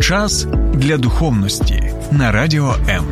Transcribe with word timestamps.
Час 0.00 0.46
для 0.74 0.96
духовності 0.96 1.92
на 2.12 2.32
радіо 2.32 2.74
М. 2.88 3.04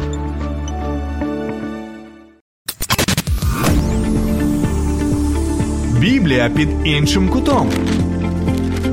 Біблія 6.00 6.50
під 6.50 6.68
іншим 6.84 7.28
кутом. 7.28 7.70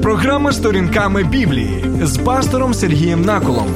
Програма 0.02 0.52
сторінками 0.52 1.24
Біблії 1.24 1.86
з 2.04 2.18
пастором 2.18 2.74
Сергієм 2.74 3.22
Наколом. 3.22 3.68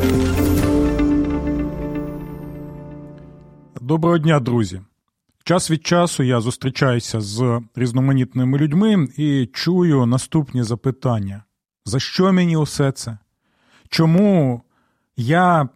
Доброго 3.81 4.17
дня, 4.17 4.39
друзі. 4.39 4.81
Час 5.43 5.71
від 5.71 5.85
часу 5.87 6.23
я 6.23 6.41
зустрічаюся 6.41 7.21
з 7.21 7.61
різноманітними 7.75 8.57
людьми 8.57 9.07
і 9.17 9.49
чую 9.53 10.05
наступні 10.05 10.63
запитання: 10.63 11.43
за 11.85 11.99
що 11.99 12.33
мені 12.33 12.57
усе 12.57 12.91
це? 12.91 13.17
Чому 13.93 14.61
я 15.17 15.69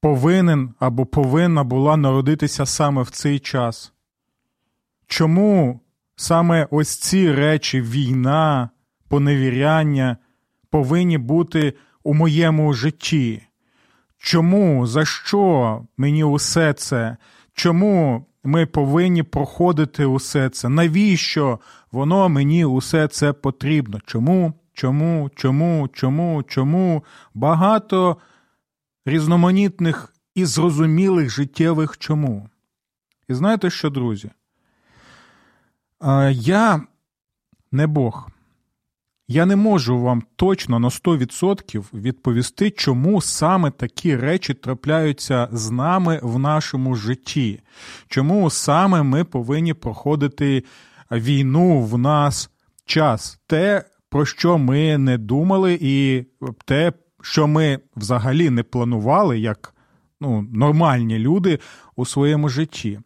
повинен 0.00 0.74
або 0.78 1.06
повинна 1.06 1.64
була 1.64 1.96
народитися 1.96 2.66
саме 2.66 3.02
в 3.02 3.10
цей 3.10 3.38
час? 3.38 3.92
Чому 5.06 5.80
саме 6.16 6.68
ось 6.70 6.96
ці 6.96 7.32
речі, 7.32 7.80
війна, 7.80 8.70
поневіряння 9.08 10.16
повинні 10.70 11.18
бути 11.18 11.74
у 12.02 12.14
моєму 12.14 12.72
житті? 12.72 13.42
Чому, 14.18 14.86
за 14.86 15.04
що 15.04 15.80
мені 15.96 16.24
усе 16.24 16.72
це? 16.72 17.16
Чому 17.54 18.26
ми 18.44 18.66
повинні 18.66 19.22
проходити 19.22 20.04
усе 20.04 20.50
це? 20.50 20.68
Навіщо 20.68 21.58
воно 21.90 22.28
мені 22.28 22.64
усе 22.64 23.08
це 23.08 23.32
потрібно? 23.32 24.00
Чому? 24.06 24.52
Чому, 24.72 25.30
чому, 25.34 25.88
чому, 25.92 26.42
чому? 26.42 27.04
Багато 27.34 28.16
різноманітних 29.06 30.14
і 30.34 30.44
зрозумілих 30.44 31.30
життєвих 31.30 31.98
чому. 31.98 32.48
І 33.28 33.34
знаєте 33.34 33.70
що, 33.70 33.90
друзі? 33.90 34.30
Я 36.30 36.82
не 37.72 37.86
Бог. 37.86 38.28
Я 39.28 39.46
не 39.46 39.56
можу 39.56 40.00
вам 40.00 40.22
точно 40.36 40.78
на 40.78 40.88
100% 40.88 41.84
відповісти, 41.94 42.70
чому 42.70 43.20
саме 43.20 43.70
такі 43.70 44.16
речі 44.16 44.54
трапляються 44.54 45.48
з 45.52 45.70
нами 45.70 46.20
в 46.22 46.38
нашому 46.38 46.94
житті, 46.94 47.60
чому 48.08 48.50
саме 48.50 49.02
ми 49.02 49.24
повинні 49.24 49.74
проходити 49.74 50.64
війну 51.10 51.80
в 51.80 51.98
нас 51.98 52.50
час, 52.84 53.38
те, 53.46 53.84
про 54.12 54.26
що 54.26 54.58
ми 54.58 54.98
не 54.98 55.18
думали, 55.18 55.78
і 55.80 56.24
те, 56.64 56.92
що 57.22 57.46
ми 57.46 57.78
взагалі 57.96 58.50
не 58.50 58.62
планували 58.62 59.38
як 59.38 59.74
ну, 60.20 60.42
нормальні 60.42 61.18
люди 61.18 61.58
у 61.96 62.06
своєму 62.06 62.48
житті. 62.48 63.00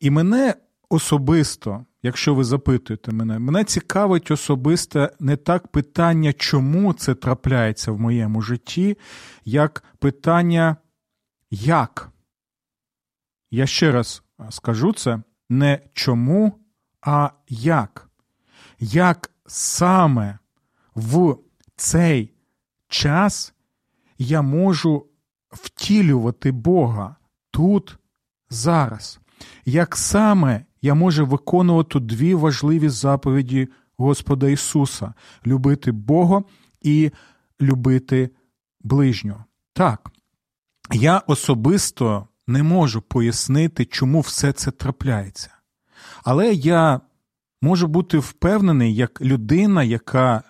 І 0.00 0.10
мене 0.10 0.54
особисто 0.88 1.84
якщо 2.02 2.34
ви 2.34 2.44
запитуєте 2.44 3.12
мене, 3.12 3.38
мене 3.38 3.64
цікавить 3.64 4.30
особисто 4.30 5.10
не 5.20 5.36
так 5.36 5.68
питання, 5.68 6.32
чому 6.32 6.92
це 6.92 7.14
трапляється 7.14 7.92
в 7.92 8.00
моєму 8.00 8.42
житті, 8.42 8.98
як 9.44 9.84
питання 9.98 10.76
як. 11.50 12.10
Я 13.50 13.66
ще 13.66 13.92
раз 13.92 14.22
скажу 14.50 14.92
це 14.92 15.22
не 15.50 15.80
чому, 15.92 16.52
а 17.00 17.30
як. 17.48 18.08
Як 18.80 19.31
саме 19.46 20.38
в 20.94 21.36
цей 21.76 22.34
час 22.88 23.54
я 24.18 24.42
можу 24.42 25.06
втілювати 25.50 26.52
Бога 26.52 27.16
тут, 27.50 27.98
зараз? 28.50 29.20
Як 29.64 29.96
саме 29.96 30.64
я 30.82 30.94
можу 30.94 31.26
виконувати 31.26 32.00
дві 32.00 32.34
важливі 32.34 32.88
заповіді 32.88 33.68
Господа 33.96 34.48
Ісуса 34.48 35.14
любити 35.46 35.92
Бога 35.92 36.42
і 36.80 37.10
любити 37.60 38.30
ближнього. 38.80 39.44
Так, 39.72 40.10
я 40.92 41.18
особисто 41.18 42.28
не 42.46 42.62
можу 42.62 43.02
пояснити, 43.02 43.84
чому 43.84 44.20
все 44.20 44.52
це 44.52 44.70
трапляється. 44.70 45.50
Але 46.24 46.52
я 46.52 47.00
можу 47.62 47.86
бути 47.86 48.18
впевнений, 48.18 48.94
як 48.94 49.22
людина, 49.22 49.82
яка 49.82 50.42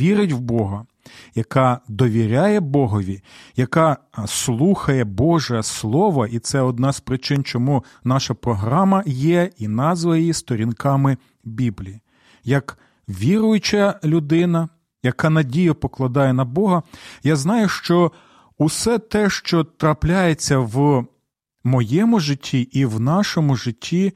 вірить 0.00 0.32
в 0.32 0.38
Бога, 0.38 0.86
яка 1.34 1.80
довіряє 1.88 2.60
Богові, 2.60 3.22
яка 3.56 3.96
слухає 4.26 5.04
Боже 5.04 5.62
Слово, 5.62 6.26
і 6.26 6.38
це 6.38 6.60
одна 6.60 6.92
з 6.92 7.00
причин, 7.00 7.44
чому 7.44 7.84
наша 8.04 8.34
програма 8.34 9.02
є 9.06 9.50
і 9.58 9.68
назва 9.68 10.16
її 10.16 10.32
сторінками 10.32 11.16
Біблії. 11.44 12.00
Як 12.44 12.78
віруюча 13.08 14.00
людина, 14.04 14.68
яка 15.02 15.30
надію 15.30 15.74
покладає 15.74 16.32
на 16.32 16.44
Бога, 16.44 16.82
я 17.22 17.36
знаю, 17.36 17.68
що 17.68 18.12
усе 18.58 18.98
те, 18.98 19.30
що 19.30 19.64
трапляється 19.64 20.58
в 20.58 21.06
моєму 21.64 22.20
житті 22.20 22.60
і 22.60 22.84
в 22.84 23.00
нашому 23.00 23.56
житті, 23.56 24.12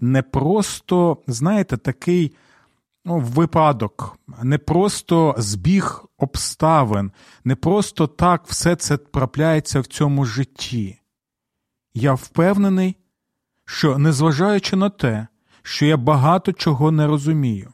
не 0.00 0.22
просто, 0.22 1.18
знаєте, 1.26 1.76
такий 1.76 2.34
ну, 3.04 3.18
випадок, 3.18 4.18
не 4.42 4.58
просто 4.58 5.34
збіг 5.38 6.04
обставин, 6.18 7.12
не 7.44 7.56
просто 7.56 8.06
так 8.06 8.42
все 8.46 8.76
це 8.76 8.96
трапляється 8.96 9.80
в 9.80 9.86
цьому 9.86 10.24
житті. 10.24 11.00
Я 11.94 12.14
впевнений, 12.14 12.96
що, 13.64 13.98
незважаючи 13.98 14.76
на 14.76 14.90
те, 14.90 15.26
що 15.62 15.86
я 15.86 15.96
багато 15.96 16.52
чого 16.52 16.90
не 16.90 17.06
розумію, 17.06 17.72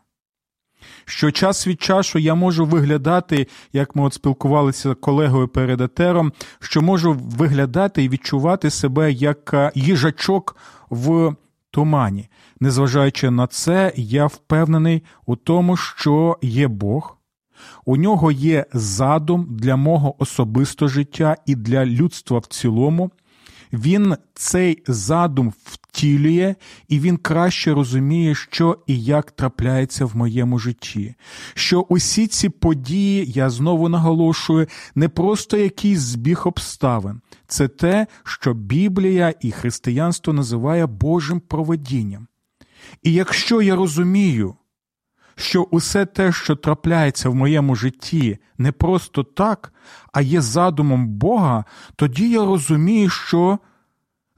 що 1.04 1.30
час 1.30 1.66
від 1.66 1.82
часу 1.82 2.18
я 2.18 2.34
можу 2.34 2.66
виглядати, 2.66 3.46
як 3.72 3.96
ми 3.96 4.02
от 4.02 4.14
спілкувалися 4.14 4.92
з 4.92 4.94
колегою 4.94 5.48
перед 5.48 5.80
етером, 5.80 6.32
що 6.60 6.82
можу 6.82 7.12
виглядати 7.12 8.04
і 8.04 8.08
відчувати 8.08 8.70
себе 8.70 9.12
як 9.12 9.54
е, 9.54 9.72
їжачок 9.74 10.56
в 10.90 11.34
тумані. 11.74 12.28
Незважаючи 12.60 13.30
на 13.30 13.46
це, 13.46 13.92
я 13.96 14.26
впевнений 14.26 15.02
у 15.26 15.36
тому, 15.36 15.76
що 15.76 16.38
є 16.42 16.68
Бог, 16.68 17.16
у 17.84 17.96
нього 17.96 18.32
є 18.32 18.66
задум 18.72 19.46
для 19.50 19.76
мого 19.76 20.22
особистого 20.22 20.88
життя 20.88 21.36
і 21.46 21.54
для 21.54 21.86
людства 21.86 22.38
в 22.38 22.46
цілому. 22.46 23.10
Він 23.74 24.16
цей 24.34 24.82
задум 24.86 25.52
втілює, 25.64 26.54
і 26.88 27.00
він 27.00 27.16
краще 27.16 27.74
розуміє, 27.74 28.34
що 28.34 28.78
і 28.86 29.02
як 29.04 29.30
трапляється 29.30 30.04
в 30.04 30.16
моєму 30.16 30.58
житті. 30.58 31.14
Що 31.54 31.80
усі 31.80 32.26
ці 32.26 32.48
події, 32.48 33.24
я 33.26 33.50
знову 33.50 33.88
наголошую, 33.88 34.66
не 34.94 35.08
просто 35.08 35.56
якийсь 35.56 35.98
збіг 35.98 36.42
обставин, 36.44 37.20
це 37.46 37.68
те, 37.68 38.06
що 38.24 38.54
Біблія 38.54 39.34
і 39.40 39.50
християнство 39.50 40.32
називає 40.32 40.86
Божим 40.86 41.40
проведінням. 41.40 42.26
І 43.02 43.12
якщо 43.12 43.62
я 43.62 43.76
розумію, 43.76 44.54
що 45.36 45.62
усе 45.62 46.06
те, 46.06 46.32
що 46.32 46.56
трапляється 46.56 47.28
в 47.28 47.34
моєму 47.34 47.74
житті, 47.74 48.38
не 48.58 48.72
просто 48.72 49.22
так, 49.22 49.72
а 50.12 50.20
є 50.20 50.40
задумом 50.40 51.08
Бога, 51.08 51.64
тоді 51.96 52.30
я 52.30 52.44
розумію, 52.44 53.08
що, 53.08 53.58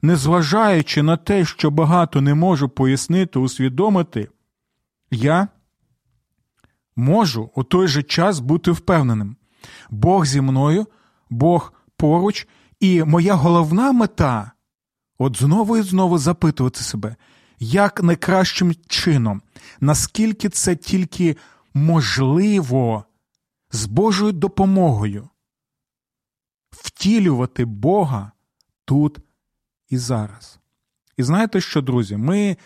незважаючи 0.01 1.03
на 1.03 1.17
те, 1.17 1.45
що 1.45 1.71
багато 1.71 2.21
не 2.21 2.33
можу 2.33 2.69
пояснити, 2.69 3.39
усвідомити, 3.39 4.29
я 5.11 5.47
можу 6.95 7.51
у 7.55 7.63
той 7.63 7.87
же 7.87 8.03
час 8.03 8.39
бути 8.39 8.71
впевненим. 8.71 9.35
Бог 9.89 10.25
зі 10.25 10.41
мною, 10.41 10.87
Бог 11.29 11.73
поруч, 11.97 12.47
і 12.79 13.03
моя 13.03 13.33
головна 13.33 13.91
мета 13.91 14.51
от 15.17 15.37
знову 15.37 15.77
і 15.77 15.81
знову 15.81 16.17
запитувати 16.17 16.79
себе, 16.79 17.15
як 17.59 18.03
найкращим 18.03 18.75
чином, 18.87 19.41
наскільки 19.79 20.49
це 20.49 20.75
тільки 20.75 21.37
можливо 21.73 23.05
з 23.71 23.85
Божою 23.85 24.31
допомогою 24.31 25.29
втілювати 26.71 27.65
Бога 27.65 28.31
тут 28.85 29.17
і 29.89 29.97
зараз. 29.97 30.59
І 31.17 31.23
знаєте 31.23 31.61
що, 31.61 31.81
друзі, 31.81 32.17
ми 32.17 32.57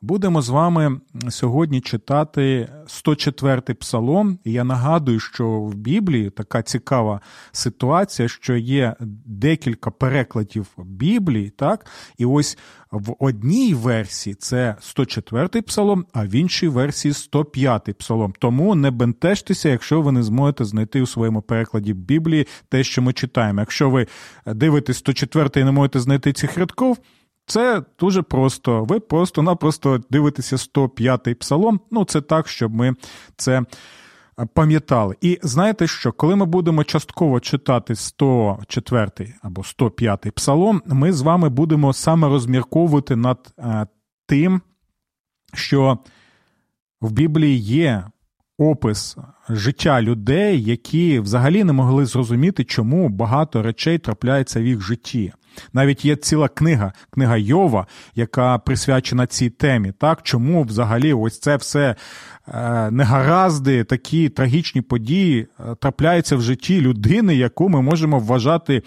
Будемо 0.00 0.42
з 0.42 0.48
вами 0.48 1.00
сьогодні 1.28 1.80
читати 1.80 2.68
104-й 2.86 3.74
псалом. 3.74 4.38
І 4.44 4.52
я 4.52 4.64
нагадую, 4.64 5.20
що 5.20 5.48
в 5.48 5.74
Біблії 5.74 6.30
така 6.30 6.62
цікава 6.62 7.20
ситуація, 7.52 8.28
що 8.28 8.56
є 8.56 8.94
декілька 9.26 9.90
перекладів 9.90 10.66
Біблії, 10.78 11.50
так? 11.50 11.86
І 12.18 12.24
ось 12.24 12.58
в 12.90 13.14
одній 13.18 13.74
версії 13.74 14.34
це 14.34 14.76
104-й 14.80 15.62
псалом, 15.62 16.04
а 16.12 16.24
в 16.24 16.34
іншій 16.34 16.68
версії 16.68 17.12
105-й 17.12 17.92
псалом. 17.92 18.34
Тому 18.38 18.74
не 18.74 18.90
бентежтеся, 18.90 19.68
якщо 19.68 20.02
ви 20.02 20.12
не 20.12 20.22
зможете 20.22 20.64
знайти 20.64 21.02
у 21.02 21.06
своєму 21.06 21.42
перекладі 21.42 21.94
Біблії 21.94 22.46
те, 22.68 22.84
що 22.84 23.02
ми 23.02 23.12
читаємо. 23.12 23.60
Якщо 23.60 23.90
ви 23.90 24.06
дивитесь 24.46 25.04
104-й 25.04 25.60
і 25.60 25.64
не 25.64 25.72
можете 25.72 26.00
знайти 26.00 26.32
цих 26.32 26.58
рядков, 26.58 26.98
це 27.48 27.82
дуже 28.00 28.22
просто. 28.22 28.84
Ви 28.84 29.00
просто-напросто 29.00 30.00
дивитеся 30.10 30.56
105-й 30.56 31.34
псалом. 31.34 31.80
Ну, 31.90 32.04
це 32.04 32.20
так, 32.20 32.48
щоб 32.48 32.74
ми 32.74 32.94
це 33.36 33.62
пам'ятали. 34.54 35.16
І 35.20 35.38
знаєте 35.42 35.86
що, 35.86 36.12
коли 36.12 36.36
ми 36.36 36.46
будемо 36.46 36.84
частково 36.84 37.40
читати 37.40 37.92
104-й 37.92 39.34
або 39.42 39.62
105-й 39.62 40.30
псалом, 40.30 40.82
ми 40.86 41.12
з 41.12 41.20
вами 41.20 41.48
будемо 41.48 41.92
саме 41.92 42.28
розмірковувати 42.28 43.16
над 43.16 43.54
е, 43.58 43.86
тим, 44.26 44.60
що 45.54 45.98
в 47.00 47.12
Біблії 47.12 47.58
є 47.58 48.04
опис 48.58 49.16
життя 49.48 50.02
людей, 50.02 50.62
які 50.62 51.20
взагалі 51.20 51.64
не 51.64 51.72
могли 51.72 52.06
зрозуміти, 52.06 52.64
чому 52.64 53.08
багато 53.08 53.62
речей 53.62 53.98
трапляється 53.98 54.60
в 54.60 54.66
їх 54.66 54.80
житті. 54.80 55.32
Навіть 55.72 56.04
є 56.04 56.16
ціла 56.16 56.48
книга, 56.48 56.92
книга 57.10 57.36
Йова, 57.36 57.86
яка 58.14 58.58
присвячена 58.58 59.26
цій 59.26 59.50
темі. 59.50 59.92
Так, 59.98 60.22
Чому 60.22 60.62
взагалі 60.62 61.12
ось 61.12 61.38
це 61.38 61.56
все 61.56 61.94
е, 62.48 62.90
негаразди, 62.90 63.84
такі 63.84 64.28
трагічні 64.28 64.80
події 64.80 65.40
е, 65.60 65.74
трапляються 65.80 66.36
в 66.36 66.42
житті 66.42 66.80
людини, 66.80 67.36
яку 67.36 67.68
ми 67.68 67.82
можемо 67.82 68.18
вважати 68.18 68.82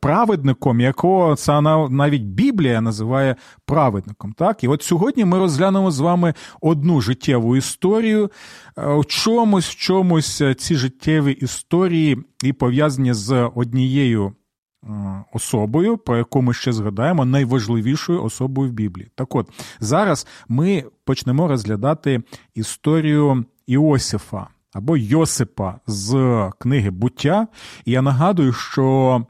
праведником, 0.00 0.80
якого 0.80 1.36
це 1.36 1.60
навіть 1.90 2.22
Біблія 2.22 2.80
називає 2.80 3.36
праведником. 3.66 4.32
Так? 4.32 4.64
І 4.64 4.68
от 4.68 4.82
сьогодні 4.82 5.24
ми 5.24 5.38
розглянемо 5.38 5.90
з 5.90 6.00
вами 6.00 6.34
одну 6.60 7.00
життєву 7.00 7.56
історію. 7.56 8.30
У 8.76 8.80
е, 8.80 9.04
чомусь, 9.04 9.68
в 9.68 9.74
чомусь 9.74 10.42
ці 10.58 10.76
життєві 10.76 11.32
історії 11.32 12.18
і 12.44 12.52
пов'язані 12.52 13.12
з 13.12 13.50
однією 13.54 14.32
Е, 14.88 15.24
особою, 15.32 15.98
про 15.98 16.16
яку 16.16 16.42
ми 16.42 16.54
ще 16.54 16.72
згадаємо, 16.72 17.24
найважливішою 17.24 18.24
особою 18.24 18.70
в 18.70 18.72
Біблії. 18.72 19.10
Так 19.14 19.34
от, 19.34 19.48
зараз 19.80 20.26
ми 20.48 20.84
почнемо 21.04 21.48
розглядати 21.48 22.22
історію 22.54 23.44
Іосифа 23.66 24.46
або 24.72 24.96
Йосипа 24.96 25.80
з 25.86 26.50
книги 26.58 26.90
буття. 26.90 27.46
І 27.84 27.90
я 27.90 28.02
нагадую, 28.02 28.52
що 28.52 29.26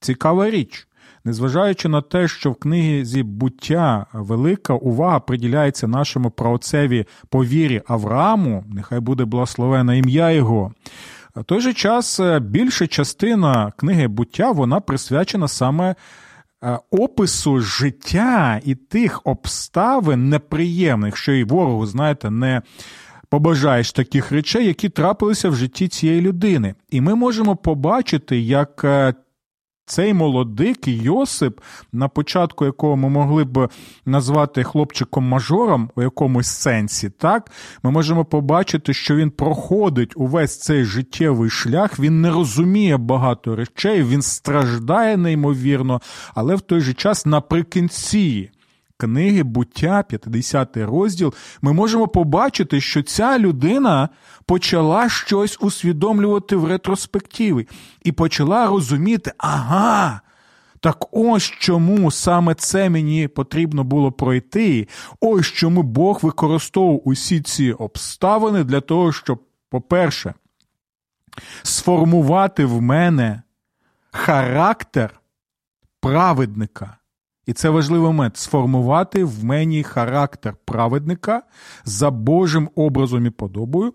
цікава 0.00 0.50
річ. 0.50 0.88
Незважаючи 1.24 1.88
на 1.88 2.02
те, 2.02 2.28
що 2.28 2.50
в 2.50 2.54
книзі 2.54 3.22
буття 3.22 4.06
велика 4.12 4.74
увага 4.74 5.20
приділяється 5.20 5.88
нашому 5.88 6.30
праотцеві 6.30 7.06
по 7.28 7.44
вірі 7.44 7.82
Аврааму, 7.86 8.64
нехай 8.68 9.00
буде 9.00 9.24
благословене 9.24 9.98
ім'я 9.98 10.30
його. 10.30 10.72
В 11.36 11.44
той 11.44 11.60
же 11.60 11.72
час 11.72 12.20
е, 12.20 12.40
більша 12.40 12.86
частина 12.86 13.72
книги 13.76 14.08
буття 14.08 14.50
вона 14.50 14.80
присвячена 14.80 15.48
саме 15.48 15.94
е, 16.64 16.78
опису 16.90 17.60
життя 17.60 18.60
і 18.64 18.74
тих 18.74 19.20
обставин 19.24 20.28
неприємних, 20.28 21.16
що 21.16 21.32
і 21.32 21.44
ворогу, 21.44 21.86
знаєте, 21.86 22.30
не 22.30 22.62
побажаєш 23.28 23.92
таких 23.92 24.32
речей, 24.32 24.66
які 24.66 24.88
трапилися 24.88 25.48
в 25.48 25.54
житті 25.54 25.88
цієї 25.88 26.20
людини. 26.20 26.74
І 26.90 27.00
ми 27.00 27.14
можемо 27.14 27.56
побачити, 27.56 28.38
як 28.40 28.84
е, 28.84 29.14
цей 29.88 30.14
молодик 30.14 30.88
Йосип, 30.88 31.60
на 31.92 32.08
початку 32.08 32.64
якого 32.64 32.96
ми 32.96 33.08
могли 33.08 33.44
б 33.44 33.68
назвати 34.06 34.62
хлопчиком-мажором 34.62 35.88
у 35.96 36.02
якомусь 36.02 36.46
сенсі, 36.46 37.10
так? 37.10 37.50
Ми 37.82 37.90
можемо 37.90 38.24
побачити, 38.24 38.94
що 38.94 39.16
він 39.16 39.30
проходить 39.30 40.12
увесь 40.16 40.58
цей 40.60 40.84
життєвий 40.84 41.50
шлях, 41.50 42.00
він 42.00 42.20
не 42.20 42.30
розуміє 42.30 42.96
багато 42.96 43.56
речей, 43.56 44.02
він 44.02 44.22
страждає 44.22 45.16
неймовірно, 45.16 46.00
але 46.34 46.54
в 46.54 46.60
той 46.60 46.80
же 46.80 46.94
час 46.94 47.26
наприкінці 47.26 48.50
книги 48.98 49.42
буття, 49.42 50.02
50 50.02 50.76
розділ, 50.76 51.34
ми 51.62 51.72
можемо 51.72 52.08
побачити, 52.08 52.80
що 52.80 53.02
ця 53.02 53.38
людина 53.38 54.08
почала 54.46 55.08
щось 55.08 55.58
усвідомлювати 55.60 56.56
в 56.56 56.64
ретроспективі 56.64 57.68
і 58.02 58.12
почала 58.12 58.66
розуміти, 58.66 59.32
ага. 59.38 60.20
Так 60.80 61.04
ось 61.10 61.42
чому 61.42 62.10
саме 62.10 62.54
це 62.54 62.90
мені 62.90 63.28
потрібно 63.28 63.84
було 63.84 64.12
пройти. 64.12 64.88
Ось 65.20 65.46
чому 65.46 65.82
Бог 65.82 66.18
використовував 66.22 67.00
усі 67.04 67.40
ці 67.40 67.72
обставини 67.72 68.64
для 68.64 68.80
того, 68.80 69.12
щоб, 69.12 69.42
по-перше, 69.70 70.34
сформувати 71.62 72.64
в 72.64 72.82
мене 72.82 73.42
характер 74.10 75.20
праведника. 76.00 76.97
І 77.48 77.52
це 77.52 77.70
важливий 77.70 78.06
момент 78.06 78.36
сформувати 78.36 79.24
в 79.24 79.44
мені 79.44 79.82
характер 79.82 80.56
праведника 80.64 81.42
за 81.84 82.10
Божим 82.10 82.70
образом 82.74 83.26
і 83.26 83.30
подобою. 83.30 83.94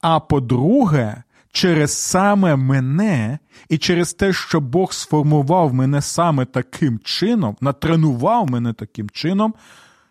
А 0.00 0.20
по-друге, 0.20 1.22
через 1.52 1.92
саме 1.92 2.56
мене 2.56 3.38
і 3.68 3.78
через 3.78 4.14
те, 4.14 4.32
що 4.32 4.60
Бог 4.60 4.92
сформував 4.92 5.74
мене 5.74 6.02
саме 6.02 6.44
таким 6.44 6.98
чином, 6.98 7.56
натренував 7.60 8.50
мене 8.50 8.72
таким 8.72 9.10
чином, 9.10 9.54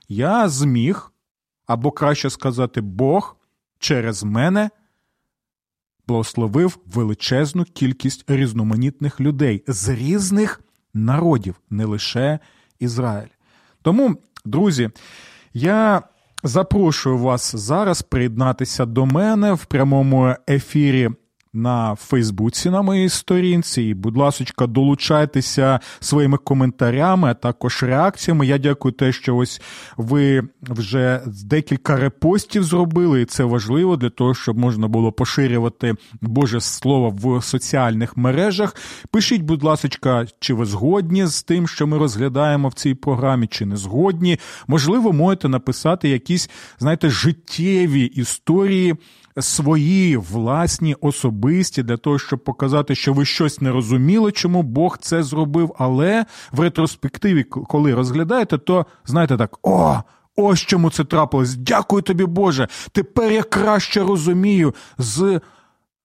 я 0.09 0.49
зміг, 0.49 1.11
або 1.67 1.91
краще 1.91 2.29
сказати, 2.29 2.81
Бог 2.81 3.37
через 3.79 4.23
мене 4.23 4.69
благословив 6.07 6.77
величезну 6.85 7.63
кількість 7.63 8.31
різноманітних 8.31 9.19
людей 9.19 9.63
з 9.67 9.89
різних 9.89 10.61
народів, 10.93 11.55
не 11.69 11.85
лише 11.85 12.39
Ізраїль. 12.81 13.27
Тому, 13.81 14.15
друзі, 14.45 14.89
я 15.53 16.01
запрошую 16.43 17.17
вас 17.17 17.55
зараз 17.55 18.01
приєднатися 18.01 18.85
до 18.85 19.05
мене 19.05 19.53
в 19.53 19.65
прямому 19.65 20.35
ефірі 20.49 21.09
на 21.53 21.95
Фейсбуці 21.95 22.69
на 22.69 22.81
моїй 22.81 23.09
сторінці. 23.09 23.81
І, 23.81 23.93
будь 23.93 24.17
ласка, 24.17 24.67
долучайтеся 24.67 25.79
своїми 25.99 26.37
коментарями, 26.37 27.29
а 27.29 27.33
також 27.33 27.83
реакціями. 27.83 28.47
Я 28.47 28.57
дякую 28.57 28.91
те, 28.91 29.11
що 29.11 29.35
ось 29.35 29.61
ви 29.97 30.43
вже 30.61 31.21
декілька 31.25 31.95
репостів 31.95 32.63
зробили, 32.63 33.21
і 33.21 33.25
це 33.25 33.43
важливо 33.43 33.97
для 33.97 34.09
того, 34.09 34.33
щоб 34.33 34.57
можна 34.57 34.87
було 34.87 35.11
поширювати 35.11 35.95
Боже 36.21 36.61
Слово 36.61 37.09
в 37.09 37.43
соціальних 37.43 38.17
мережах. 38.17 38.75
Пишіть, 39.11 39.41
будь 39.41 39.63
ласка, 39.63 40.25
чи 40.39 40.53
ви 40.53 40.65
згодні 40.65 41.25
з 41.25 41.43
тим, 41.43 41.67
що 41.67 41.87
ми 41.87 41.97
розглядаємо 41.97 42.67
в 42.67 42.73
цій 42.73 42.93
програмі, 42.93 43.47
чи 43.47 43.65
не 43.65 43.75
згодні. 43.75 44.39
Можливо, 44.67 45.13
можете 45.13 45.49
написати 45.49 46.09
якісь, 46.09 46.49
знаєте, 46.79 47.09
життєві 47.09 48.05
історії 48.05 48.95
свої 49.39 50.17
власні 50.17 50.95
особисті 51.01 51.83
для 51.83 51.97
того, 51.97 52.19
щоб 52.19 52.43
показати, 52.43 52.95
що 52.95 53.13
ви 53.13 53.25
щось 53.25 53.61
не 53.61 53.71
розуміли, 53.71 54.31
чому 54.31 54.63
Бог 54.63 54.97
це 54.97 55.23
зробив. 55.23 55.75
Але 55.77 56.25
в 56.51 56.59
ретроспективі, 56.59 57.43
коли 57.43 57.93
розглядаєте, 57.93 58.57
то 58.57 58.85
знаєте 59.05 59.37
так: 59.37 59.57
о! 59.63 59.99
Ось 60.35 60.59
чому 60.59 60.89
це 60.89 61.03
трапилось. 61.03 61.55
Дякую 61.55 62.01
тобі, 62.01 62.25
Боже. 62.25 62.67
Тепер 62.91 63.31
я 63.31 63.43
краще 63.43 63.99
розумію 63.99 64.75
з 64.97 65.41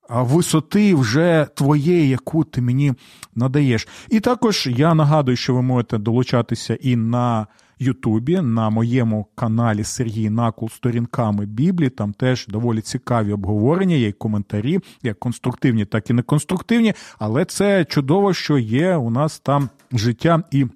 висоти 0.09 0.95
вже 0.95 1.47
твоєї, 1.55 2.09
яку 2.09 2.45
ти 2.45 2.61
мені 2.61 2.95
надаєш. 3.35 3.89
І 4.09 4.21
також 4.21 4.67
я 4.67 4.95
нагадую, 4.95 5.37
що 5.37 5.55
ви 5.55 5.63
можете 5.63 5.99
долучатися 5.99 6.75
і 6.75 6.97
на 6.97 7.47
Ютубі 7.79 8.41
на 8.41 8.71
моєму 8.71 9.27
каналі 9.35 9.85
Сергій 9.85 10.31
Накул 10.31 10.71
сторінками 10.71 11.47
Біблії. 11.47 11.91
Там 11.91 12.13
теж 12.13 12.47
доволі 12.47 12.81
цікаві 12.81 13.33
обговорення, 13.33 13.97
є 13.97 14.09
й 14.09 14.13
коментарі, 14.13 14.81
як 15.03 15.19
конструктивні, 15.19 15.85
так 15.85 16.11
і 16.11 16.13
неконструктивні. 16.13 16.95
Але 17.19 17.45
це 17.45 17.85
чудово, 17.85 18.35
що 18.35 18.59
є 18.59 18.97
у 18.97 19.11
нас 19.11 19.39
там 19.39 19.69
життя 19.93 20.43
і. 20.51 20.67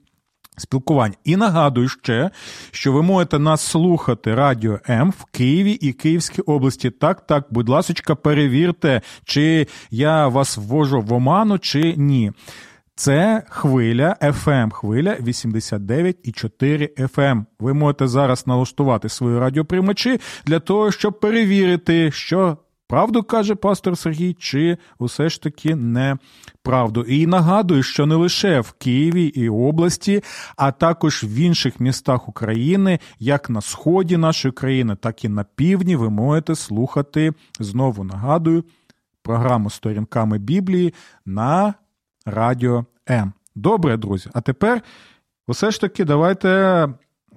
Спілкування. 0.57 1.15
І 1.25 1.37
нагадую 1.37 1.89
ще, 1.89 2.31
що 2.71 2.93
ви 2.93 3.03
можете 3.03 3.39
нас 3.39 3.61
слухати 3.61 4.35
Радіо 4.35 4.79
М 4.89 5.11
в 5.11 5.25
Києві 5.25 5.73
і 5.73 5.93
Київській 5.93 6.43
області. 6.43 6.91
Так, 6.91 7.27
так, 7.27 7.47
будь 7.51 7.69
ласка, 7.69 8.15
перевірте, 8.15 9.03
чи 9.25 9.67
я 9.91 10.29
вас 10.29 10.57
ввожу 10.57 11.01
в 11.01 11.13
оману, 11.13 11.59
чи 11.59 11.95
ні. 11.97 12.33
Це 13.01 13.43
хвиля 13.49 14.17
FM, 14.23 14.71
хвиля 14.71 15.15
89,4 15.15 17.09
FM. 17.09 17.45
Ви 17.61 17.75
можете 17.75 18.09
зараз 18.09 18.47
налаштувати 18.47 19.09
свої 19.09 19.39
радіоприймачі 19.39 20.21
для 20.47 20.61
того, 20.61 20.93
щоб 20.93 21.21
перевірити, 21.21 22.11
що 22.11 22.57
правду 22.89 23.23
каже 23.23 23.55
пастор 23.55 23.99
Сергій, 23.99 24.35
чи 24.35 24.79
усе 24.99 25.29
ж 25.29 25.43
таки 25.43 25.75
не 25.75 26.17
правду. 26.63 27.03
І 27.03 27.27
нагадую, 27.27 27.83
що 27.83 28.07
не 28.07 28.15
лише 28.15 28.61
в 28.61 28.73
Києві 28.73 29.25
і 29.25 29.49
області, 29.49 30.23
а 30.57 30.73
також 30.73 31.25
в 31.25 31.35
інших 31.35 31.81
містах 31.81 32.29
України, 32.29 32.99
як 33.19 33.51
на 33.51 33.61
сході 33.61 34.17
нашої 34.17 34.53
країни, 34.53 34.97
так 35.01 35.25
і 35.25 35.29
на 35.29 35.45
півдні, 35.45 35.97
ви 35.97 36.11
можете 36.11 36.55
слухати 36.55 37.33
знову 37.61 38.05
нагадую 38.05 38.65
програму 39.23 39.71
сторінками 39.71 40.39
Біблії 40.39 40.95
на 41.27 41.75
Радіо 42.31 42.85
М. 43.11 43.33
Добре, 43.55 43.97
друзі. 43.97 44.31
А 44.33 44.41
тепер 44.41 44.83
усе 45.47 45.71
ж 45.71 45.81
таки 45.81 46.05
давайте 46.05 46.49
е, 46.49 46.89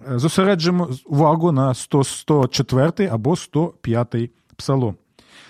зосереджимо 0.06 0.90
увагу 1.06 1.52
на 1.52 1.74
100, 1.74 2.04
104 2.04 3.10
або 3.12 3.36
105 3.36 4.16
псалом. 4.56 4.96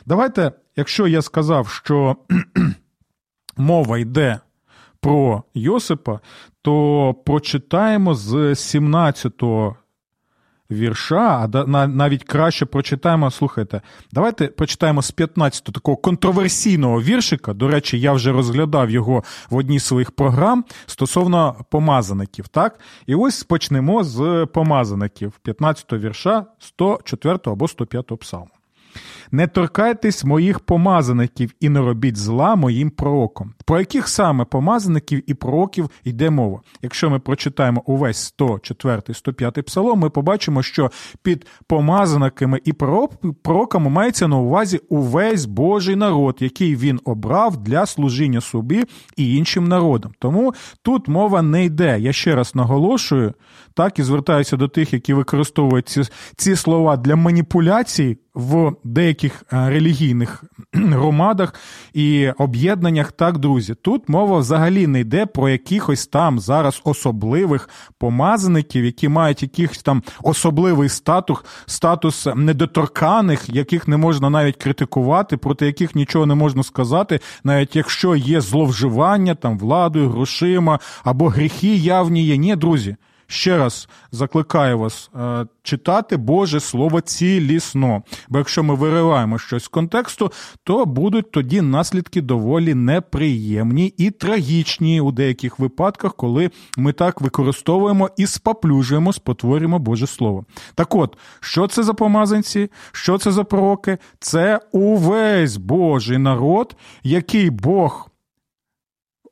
Давайте, 0.05 0.51
якщо 0.75 1.07
я 1.07 1.21
сказав, 1.21 1.67
що 1.67 2.15
мова 3.57 3.97
йде 3.97 4.39
про 4.99 5.43
Йосипа, 5.53 6.19
то 6.61 7.13
прочитаємо 7.25 8.15
з 8.15 8.55
17 8.55 9.33
вірша, 10.71 11.49
а 11.53 11.87
навіть 11.87 12.23
краще 12.23 12.65
прочитаємо, 12.65 13.31
слухайте, 13.31 13.81
давайте 14.11 14.47
прочитаємо 14.47 15.01
з 15.01 15.11
15 15.11 15.63
такого 15.63 15.97
контроверсійного 15.97 17.01
віршика. 17.01 17.53
До 17.53 17.67
речі, 17.67 17.99
я 17.99 18.13
вже 18.13 18.31
розглядав 18.31 18.89
його 18.89 19.23
в 19.49 19.55
одній 19.55 19.79
з 19.79 19.85
своїх 19.85 20.11
програм 20.11 20.65
стосовно 20.85 21.55
помазаників. 21.69 22.47
так? 22.47 22.79
І 23.07 23.15
ось 23.15 23.43
почнемо 23.43 24.03
з 24.03 24.47
помазаників 24.53 25.33
15 25.43 25.93
вірша 25.93 26.45
104 26.59 27.39
або 27.45 27.67
105 27.67 28.19
псалму. 28.19 28.62
Не 29.33 29.47
торкайтесь 29.47 30.23
моїх 30.23 30.59
помазаників 30.59 31.51
і 31.59 31.69
не 31.69 31.79
робіть 31.79 32.17
зла 32.17 32.55
моїм 32.55 32.89
пророкам. 32.89 33.53
Про 33.65 33.79
яких 33.79 34.07
саме 34.07 34.45
помазаників 34.45 35.23
і 35.27 35.33
пророків 35.33 35.89
йде 36.03 36.29
мова? 36.29 36.61
Якщо 36.81 37.09
ми 37.09 37.19
прочитаємо 37.19 37.83
увесь 37.85 38.17
104, 38.17 39.01
105 39.13 39.65
псалом, 39.65 39.99
ми 39.99 40.09
побачимо, 40.09 40.63
що 40.63 40.91
під 41.23 41.47
помазаниками 41.67 42.59
і 42.65 42.73
пророками 43.43 43.89
мається 43.89 44.27
на 44.27 44.37
увазі 44.37 44.79
увесь 44.89 45.45
Божий 45.45 45.95
народ, 45.95 46.37
який 46.39 46.75
він 46.75 46.99
обрав 47.05 47.57
для 47.57 47.85
служіння 47.85 48.41
собі 48.41 48.83
і 49.17 49.37
іншим 49.37 49.67
народам. 49.67 50.11
Тому 50.19 50.53
тут 50.81 51.07
мова 51.07 51.41
не 51.41 51.65
йде. 51.65 51.99
Я 51.99 52.13
ще 52.13 52.35
раз 52.35 52.55
наголошую, 52.55 53.33
так 53.73 53.99
і 53.99 54.03
звертаюся 54.03 54.57
до 54.57 54.67
тих, 54.67 54.93
які 54.93 55.13
використовують 55.13 55.89
ці, 55.89 56.01
ці 56.35 56.55
слова 56.55 56.97
для 56.97 57.15
маніпуляцій 57.15 58.17
в 58.35 58.71
деяких 58.83 59.43
е, 59.53 59.69
релігійних 59.69 60.43
громадах 60.73 61.53
і 61.93 62.29
об'єднаннях. 62.29 63.11
Так, 63.11 63.37
друзі, 63.37 63.75
тут 63.81 64.09
мова 64.09 64.39
взагалі 64.39 64.87
не 64.87 64.99
йде 64.99 65.25
про 65.25 65.49
якихось 65.49 66.07
там 66.07 66.39
зараз 66.39 66.81
особливих 66.83 67.69
помазаників, 67.97 68.85
які 68.85 69.09
мають 69.09 69.43
якийсь 69.43 69.83
там 69.83 70.03
особливий 70.23 70.89
статус, 70.89 71.39
статус 71.65 72.27
недоторканих, 72.35 73.49
яких 73.49 73.87
не 73.87 73.97
можна 73.97 74.29
навіть 74.29 74.55
критикувати, 74.55 75.37
проти 75.37 75.65
яких 75.65 75.95
нічого 75.95 76.25
не 76.25 76.35
можна 76.35 76.63
сказати, 76.63 77.19
навіть 77.43 77.75
якщо 77.75 78.15
є 78.15 78.41
зловживання 78.41 79.35
там 79.35 79.57
владою, 79.57 80.09
грошима 80.09 80.79
або 81.03 81.29
гріхи 81.29 81.75
явні 81.75 82.25
є. 82.25 82.37
Ні, 82.37 82.55
друзі 82.55 82.95
ще 83.27 83.57
раз 83.57 83.89
закликаю 84.11 84.79
вас 84.79 85.11
е, 85.15 85.45
читати 85.63 86.17
Боже 86.17 86.59
Слово 86.59 87.01
цілісно. 87.01 88.03
Бо 88.29 88.37
якщо 88.37 88.63
ми 88.63 88.75
вириваємо 88.75 89.39
щось 89.39 89.63
з 89.63 89.67
контексту, 89.67 90.31
то 90.63 90.85
будуть 90.85 91.31
тоді 91.31 91.61
наслідки 91.61 92.21
доволі 92.21 92.73
неприємні 92.73 93.93
і 93.97 94.11
трагічні 94.11 95.01
у 95.01 95.11
деяких 95.11 95.59
випадках, 95.59 96.15
коли 96.15 96.51
ми 96.77 96.93
так 96.93 97.21
використовуємо 97.21 98.09
і 98.17 98.27
споплюжуємо, 98.27 99.13
спотворюємо 99.13 99.79
Боже 99.79 100.07
Слово. 100.07 100.45
Так 100.75 100.95
от, 100.95 101.17
що 101.39 101.67
це 101.67 101.83
за 101.83 101.93
помазанці, 101.93 102.71
що 102.91 103.17
це 103.17 103.31
за 103.31 103.43
пророки? 103.43 103.97
Це 104.19 104.59
увесь 104.71 105.57
Божий 105.57 106.17
народ, 106.17 106.75
який 107.03 107.49
Бог 107.49 108.09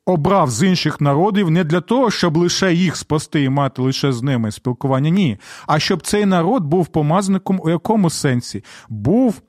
обрав 0.06 0.50
з 0.50 0.62
інших 0.62 1.00
народів 1.00 1.50
не 1.50 1.64
для 1.64 1.80
того, 1.80 2.10
щоб 2.10 2.36
лише 2.36 2.74
їх 2.74 2.96
спасти 2.96 3.42
і 3.42 3.48
мати 3.48 3.82
лише 3.82 4.12
з 4.12 4.22
ними 4.22 4.52
спілкування. 4.52 5.10
Ні. 5.10 5.38
А 5.66 5.78
щоб 5.78 6.02
цей 6.02 6.26
народ 6.26 6.64
був 6.64 6.86
помазником 6.86 7.60
у 7.62 7.70
якому 7.70 8.10
сенсі? 8.10 8.64
Був 8.88 9.42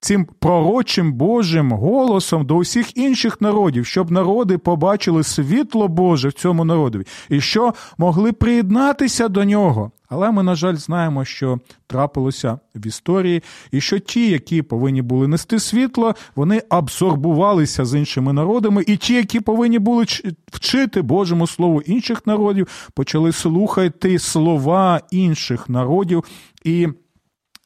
цим 0.00 0.24
пророчим 0.38 1.12
Божим 1.12 1.72
голосом 1.72 2.46
до 2.46 2.56
усіх 2.56 2.96
інших 2.96 3.40
народів, 3.40 3.86
щоб 3.86 4.10
народи 4.10 4.58
побачили 4.58 5.22
світло 5.22 5.88
Боже 5.88 6.28
в 6.28 6.32
цьому 6.32 6.64
народові 6.64 7.04
і 7.28 7.40
що 7.40 7.74
могли 7.98 8.32
приєднатися 8.32 9.28
до 9.28 9.44
нього. 9.44 9.90
Але 10.08 10.30
ми, 10.30 10.42
на 10.42 10.54
жаль, 10.54 10.74
знаємо, 10.74 11.24
що 11.24 11.58
трапилося 11.86 12.58
в 12.74 12.86
історії, 12.86 13.42
і 13.70 13.80
що 13.80 13.98
ті, 13.98 14.30
які 14.30 14.62
повинні 14.62 15.02
були 15.02 15.28
нести 15.28 15.60
світло, 15.60 16.14
вони 16.36 16.62
абсорбувалися 16.68 17.84
з 17.84 17.94
іншими 17.98 18.32
народами, 18.32 18.84
і 18.86 18.96
ті, 18.96 19.14
які 19.14 19.40
повинні 19.40 19.78
були 19.78 20.04
вчити 20.52 21.02
Божому 21.02 21.46
Слову 21.46 21.80
інших 21.80 22.26
народів, 22.26 22.90
почали 22.94 23.32
слухати 23.32 24.18
слова 24.18 25.00
інших 25.10 25.68
народів 25.68 26.24
і 26.64 26.88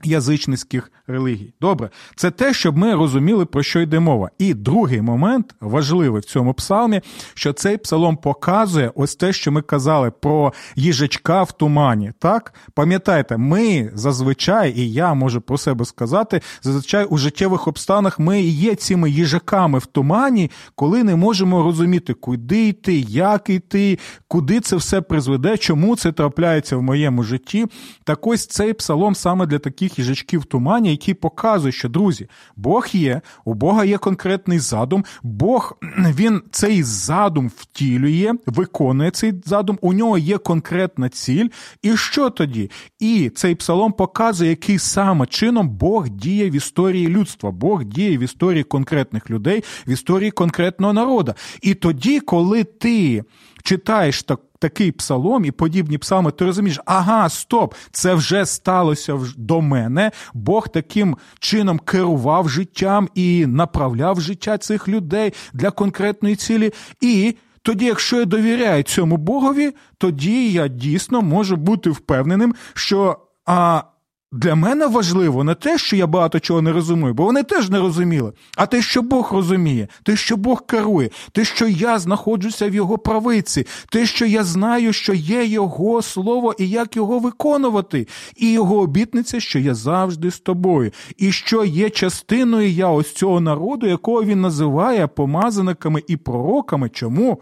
язичницьких 0.07 0.93
релігій. 1.07 1.55
Добре, 1.61 1.91
це 2.17 2.31
те, 2.31 2.55
щоб 2.55 2.77
ми 2.77 2.95
розуміли, 2.95 3.45
про 3.45 3.63
що 3.63 3.81
йде 3.81 4.01
мова. 4.01 4.31
І 4.39 4.55
другий 4.55 5.03
момент 5.03 5.55
важливий 5.61 6.21
в 6.21 6.25
цьому 6.25 6.55
псалмі, 6.55 7.01
що 7.35 7.53
цей 7.53 7.77
псалом 7.77 8.17
показує 8.17 8.93
ось 8.95 9.17
те, 9.17 9.33
що 9.33 9.53
ми 9.53 9.63
казали 9.63 10.11
про 10.11 10.53
їжачка 10.77 11.43
в 11.43 11.53
тумані. 11.53 12.13
Так, 12.19 12.55
пам'ятайте, 12.75 13.37
ми 13.37 13.91
зазвичай, 13.95 14.75
і 14.77 14.93
я 14.93 15.15
можу 15.15 15.41
про 15.41 15.59
себе 15.59 15.85
сказати, 15.85 16.41
зазвичай 16.63 17.05
у 17.05 17.19
життєвих 17.19 17.69
обстанах 17.69 18.19
ми 18.19 18.43
є 18.43 18.75
цими 18.75 19.11
їжаками 19.11 19.79
в 19.79 19.87
тумані, 19.87 20.51
коли 20.75 21.05
не 21.05 21.17
можемо 21.17 21.63
розуміти, 21.63 22.15
куди 22.15 22.69
йти, 22.69 22.95
як 23.09 23.51
йти, 23.51 23.99
куди 24.29 24.61
це 24.61 24.77
все 24.77 25.01
призведе, 25.01 25.57
чому 25.57 25.97
це 25.97 26.13
трапляється 26.13 26.77
в 26.77 26.83
моєму 26.83 27.23
житті. 27.23 27.67
Так 28.05 28.27
ось 28.27 28.47
цей 28.47 28.73
псалом 28.73 29.15
саме 29.15 29.47
для 29.47 29.59
таких 29.59 29.92
їжачків 29.99 30.41
в 30.41 30.45
тумані 30.45 30.91
який 30.91 31.15
показує, 31.15 31.73
що 31.73 31.89
друзі, 31.89 32.29
Бог 32.57 32.89
є, 32.93 33.21
у 33.45 33.55
Бога 33.55 33.85
є 33.85 33.99
конкретний 33.99 34.59
задум, 34.59 35.05
Бог 35.23 35.79
він 35.99 36.43
цей 36.51 36.83
задум 36.83 37.51
втілює, 37.57 38.35
виконує 38.47 39.11
цей 39.11 39.33
задум, 39.45 39.79
у 39.81 39.93
нього 39.93 40.19
є 40.19 40.39
конкретна 40.39 41.09
ціль. 41.09 41.49
І 41.83 41.97
що 41.97 42.31
тоді? 42.31 42.71
І 42.99 43.31
цей 43.35 43.55
псалом 43.55 43.93
показує, 43.93 44.51
який 44.51 44.79
саме 44.79 45.27
чином 45.27 45.69
Бог 45.69 46.09
діє 46.09 46.51
в 46.51 46.55
історії 46.55 47.09
людства, 47.09 47.51
Бог 47.51 47.85
діє 47.85 48.19
в 48.19 48.23
історії 48.23 48.63
конкретних 48.63 49.31
людей, 49.31 49.65
в 49.87 49.91
історії 49.91 50.31
конкретного 50.31 50.93
народу. 50.93 51.35
І 51.63 51.75
тоді, 51.75 52.21
коли 52.21 52.65
ти 52.65 53.25
читаєш 53.63 54.23
так 54.23 54.41
такий 54.63 54.93
псалом 54.93 55.45
і 55.45 55.51
подібні 55.51 55.99
псалми, 55.99 56.31
ти 56.31 56.45
розумієш, 56.45 56.81
ага, 56.85 57.29
стоп, 57.29 57.75
це 57.91 58.15
вже 58.15 58.47
сталося 58.47 59.21
до 59.37 59.61
мене. 59.61 60.11
Бог 60.35 60.69
таким 60.69 61.17
чином 61.39 61.79
керував 61.79 62.49
життям 62.49 63.09
і 63.15 63.47
направляв 63.47 64.21
життя 64.21 64.59
цих 64.59 64.89
людей 64.89 65.33
для 65.53 65.71
конкретної 65.71 66.37
цілі. 66.37 66.73
І 67.01 67.37
тоді, 67.63 67.85
якщо 67.85 68.17
я 68.17 68.25
довіряю 68.25 68.83
цьому 68.83 69.17
Богові, 69.17 69.75
тоді 69.99 70.53
я 70.53 70.69
дійсно 70.69 71.23
можу 71.23 71.57
бути 71.57 71.91
впевненим, 71.91 72.55
що 72.75 73.19
а, 73.47 73.83
для 74.33 74.55
мене 74.55 74.87
важливо 74.87 75.45
не 75.45 75.55
те, 75.55 75.79
що 75.79 75.97
я 75.97 76.07
багато 76.07 76.41
чого 76.41 76.63
не 76.63 76.73
розумію, 76.73 77.15
бо 77.15 77.25
вони 77.25 77.43
теж 77.43 77.71
не 77.71 77.79
розуміли, 77.79 78.33
а 78.57 78.67
те, 78.67 78.83
що 78.83 79.03
Бог 79.03 79.33
розуміє, 79.33 79.89
те, 80.03 80.17
що 80.17 80.37
Бог 80.37 80.67
керує, 80.67 81.11
те, 81.33 81.45
що 81.45 81.69
я 81.69 81.99
знаходжуся 81.99 82.69
в 82.69 82.75
його 82.75 82.99
правиці, 82.99 83.67
те, 83.91 84.07
що 84.07 84.27
я 84.27 84.45
знаю, 84.45 84.93
що 84.93 85.15
є 85.15 85.43
Його 85.53 86.03
слово 86.03 86.55
і 86.59 86.69
як 86.69 86.97
його 86.97 87.19
виконувати, 87.19 88.09
і 88.37 88.53
його 88.53 88.79
обітниця, 88.79 89.41
що 89.41 89.59
я 89.59 89.75
завжди 89.75 90.31
з 90.31 90.41
тобою, 90.41 90.93
і 91.17 91.33
що 91.33 91.65
є 91.65 91.91
частиною 91.91 92.71
я 92.71 92.89
ось 92.89 93.13
цього 93.13 93.41
народу, 93.41 93.87
якого 93.87 94.25
він 94.25 94.41
називає 94.41 95.07
помазаниками 95.07 96.03
і 96.09 96.17
пророками. 96.17 96.89
Чому? 96.89 97.41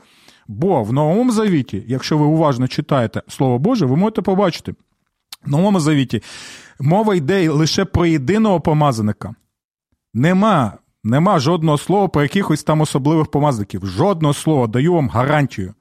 Бо 0.49 0.83
в 0.83 0.93
Новому 0.93 1.33
Завіті, 1.33 1.85
якщо 1.87 2.19
ви 2.19 2.25
уважно 2.25 2.69
читаєте 2.69 3.23
Слово 3.29 3.59
Боже, 3.59 3.87
ви 3.87 3.97
можете 3.97 4.23
побачити. 4.23 4.75
В 5.47 5.51
Новому 5.51 5.81
Завіті 5.81 6.23
мова 6.81 7.15
йде 7.15 7.51
лише 7.51 7.85
про 7.85 8.07
єдиного 8.07 8.61
помазаника. 8.61 9.35
Нема 10.15 10.79
Нема 11.05 11.39
жодного 11.39 11.79
слова 11.79 12.09
про 12.09 12.23
якихось 12.23 12.65
там 12.65 12.81
особливих 12.81 13.27
помазників. 13.27 13.87
Жодного 13.87 14.35
слова, 14.35 14.67
даю 14.67 14.95
вам 14.95 15.09
гарантію. 15.09 15.75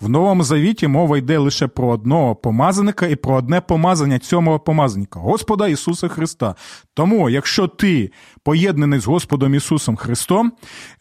В 0.00 0.08
новому 0.08 0.42
завіті 0.42 0.88
мова 0.88 1.18
йде 1.18 1.38
лише 1.38 1.66
про 1.66 1.88
одного 1.88 2.34
помазаника 2.34 3.06
і 3.06 3.16
про 3.16 3.34
одне 3.34 3.60
помазання 3.60 4.18
цього 4.18 4.60
помазаника 4.60 5.20
Господа 5.20 5.68
Ісуса 5.68 6.08
Христа. 6.08 6.54
Тому, 6.94 7.30
якщо 7.30 7.68
ти 7.68 8.10
поєднаний 8.42 9.00
з 9.00 9.06
Господом 9.06 9.54
Ісусом 9.54 9.96
Христом, 9.96 10.52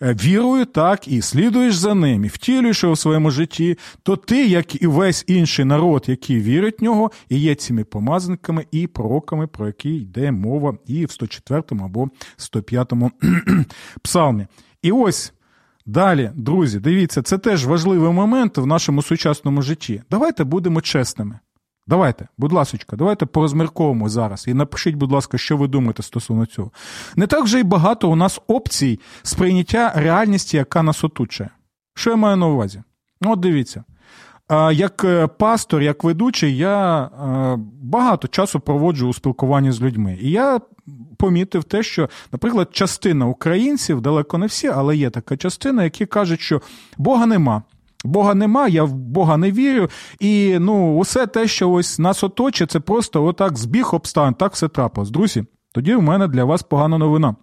е, 0.01 0.13
вірою, 0.13 0.65
так 0.65 1.07
і 1.07 1.21
слідуєш 1.21 1.75
за 1.75 1.93
ним, 1.93 2.25
і 2.25 2.27
втілюєш 2.27 2.83
його 2.83 2.93
в 2.93 2.97
своєму 2.97 3.31
житті, 3.31 3.77
то 4.03 4.15
ти, 4.15 4.47
як 4.47 4.81
і 4.81 4.87
весь 4.87 5.23
інший 5.27 5.65
народ, 5.65 6.03
який 6.07 6.39
вірить 6.39 6.81
в 6.81 6.83
нього, 6.83 7.11
і 7.29 7.39
є 7.39 7.55
цими 7.55 7.83
помазаниками 7.83 8.65
і 8.71 8.87
пророками, 8.87 9.47
про 9.47 9.67
які 9.67 9.95
йде 9.95 10.31
мова 10.31 10.77
і 10.85 11.05
в 11.05 11.11
104 11.11 11.63
або 11.71 12.09
105 12.37 12.93
псалмі. 14.01 14.47
І 14.81 14.91
ось 14.91 15.33
Далі, 15.85 16.31
друзі, 16.35 16.79
дивіться, 16.79 17.21
це 17.21 17.37
теж 17.37 17.65
важливий 17.65 18.11
момент 18.11 18.57
в 18.57 18.65
нашому 18.65 19.01
сучасному 19.01 19.61
житті. 19.61 20.03
Давайте 20.11 20.43
будемо 20.43 20.81
чесними. 20.81 21.39
Давайте, 21.87 22.27
будь 22.37 22.51
ласка, 22.51 22.95
давайте 22.95 23.25
порозмірковуємо 23.25 24.09
зараз 24.09 24.47
і 24.47 24.53
напишіть, 24.53 24.95
будь 24.95 25.11
ласка, 25.11 25.37
що 25.37 25.57
ви 25.57 25.67
думаєте 25.67 26.03
стосовно 26.03 26.45
цього. 26.45 26.71
Не 27.15 27.27
так 27.27 27.43
вже 27.43 27.59
й 27.59 27.63
багато 27.63 28.09
у 28.09 28.15
нас 28.15 28.41
опцій 28.47 28.99
сприйняття 29.23 29.93
реальності, 29.95 30.57
яка 30.57 30.83
нас 30.83 31.03
оточує. 31.03 31.49
Що 31.93 32.09
я 32.09 32.15
маю 32.15 32.37
на 32.37 32.47
увазі? 32.47 32.83
От 33.21 33.39
дивіться. 33.39 33.83
Як 34.71 35.03
е, 35.03 35.27
пастор, 35.27 35.81
як 35.81 36.03
ведучий, 36.03 36.57
я 36.57 37.03
е, 37.03 37.09
багато 37.81 38.27
часу 38.27 38.59
проводжу 38.59 39.07
у 39.07 39.13
спілкуванні 39.13 39.71
з 39.71 39.81
людьми. 39.81 40.17
І 40.21 40.31
я 40.31 40.59
помітив 41.17 41.63
те, 41.63 41.83
що, 41.83 42.09
наприклад, 42.31 42.69
частина 42.71 43.25
українців, 43.25 44.01
далеко 44.01 44.37
не 44.37 44.45
всі, 44.45 44.67
але 44.67 44.97
є 44.97 45.09
така 45.09 45.37
частина, 45.37 45.83
які 45.83 46.05
кажуть, 46.05 46.41
що 46.41 46.61
Бога 46.97 47.25
нема. 47.25 47.63
Бога 48.03 48.33
нема, 48.33 48.67
я 48.67 48.83
в 48.83 48.93
Бога 48.93 49.37
не 49.37 49.51
вірю. 49.51 49.89
І 50.19 50.57
ну, 50.59 50.97
усе 50.97 51.27
те, 51.27 51.47
що 51.47 51.71
ось 51.71 51.99
нас 51.99 52.23
оточить, 52.23 52.71
це 52.71 52.79
просто 52.79 53.25
отак 53.25 53.57
збіг 53.57 53.95
обставин, 53.95 54.33
так 54.33 54.53
все 54.53 54.67
трапилось. 54.67 55.09
Друзі, 55.09 55.45
тоді 55.73 55.95
в 55.95 56.01
мене 56.01 56.27
для 56.27 56.43
вас 56.43 56.63
погана 56.63 56.97
новина. 56.97 57.35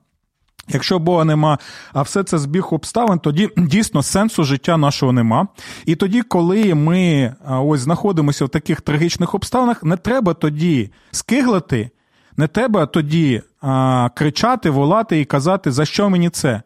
Якщо 0.69 0.99
Бога 0.99 1.25
нема, 1.25 1.59
а 1.93 2.03
все 2.03 2.25
це 2.25 2.39
збіг 2.39 2.75
обставин, 2.75 3.19
тоді 3.19 3.51
дійсно 3.57 4.03
сенсу 4.03 4.45
життя 4.45 4.77
нашого 4.77 5.13
нема. 5.13 5.49
І 5.87 5.97
тоді, 5.97 6.23
коли 6.23 6.75
ми 6.75 7.35
ось 7.49 7.81
знаходимося 7.81 8.45
в 8.45 8.49
таких 8.49 8.81
трагічних 8.81 9.35
обставинах, 9.35 9.83
не 9.83 9.97
треба 9.97 10.35
тоді 10.35 10.91
скиглити, 11.11 11.91
не 12.37 12.47
треба 12.47 12.87
тоді 12.87 13.43
а, 13.61 14.09
кричати, 14.15 14.71
волати 14.71 15.21
і 15.21 15.25
казати, 15.25 15.73
за 15.73 15.85
що 15.85 16.11
мені 16.11 16.31
це? 16.31 16.63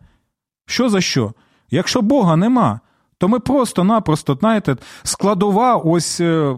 Що 0.67 0.89
за 0.89 1.01
що? 1.01 1.33
Якщо 1.71 2.03
Бога 2.03 2.37
нема, 2.37 2.81
то 3.19 3.29
ми 3.29 3.41
просто-напросто, 3.41 4.37
знаєте, 4.41 4.77
складова 5.03 5.77
ось 5.77 6.21
е, 6.21 6.57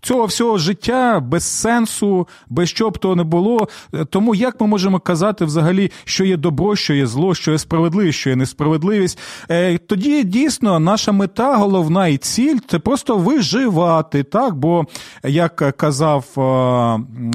цього 0.00 0.26
всього 0.26 0.58
життя 0.58 1.20
без 1.20 1.44
сенсу, 1.44 2.28
без 2.48 2.68
що 2.68 2.90
б 2.90 2.98
то 2.98 3.16
не 3.16 3.24
було. 3.24 3.68
Тому 4.10 4.34
як 4.34 4.60
ми 4.60 4.66
можемо 4.66 5.00
казати 5.00 5.44
взагалі, 5.44 5.90
що 6.04 6.24
є 6.24 6.36
добро, 6.36 6.76
що 6.76 6.94
є 6.94 7.06
зло, 7.06 7.34
що 7.34 7.52
є 7.52 7.58
справедливість, 7.58 8.18
що 8.18 8.30
є 8.30 8.36
несправедливість? 8.36 9.18
Е, 9.50 9.78
тоді 9.78 10.24
дійсно 10.24 10.78
наша 10.78 11.12
мета, 11.12 11.56
головна 11.56 12.06
і 12.06 12.16
ціль 12.16 12.58
це 12.68 12.78
просто 12.78 13.16
виживати. 13.16 14.22
так? 14.22 14.54
Бо, 14.54 14.86
як 15.24 15.76
казав 15.76 16.24
е, 16.36 16.40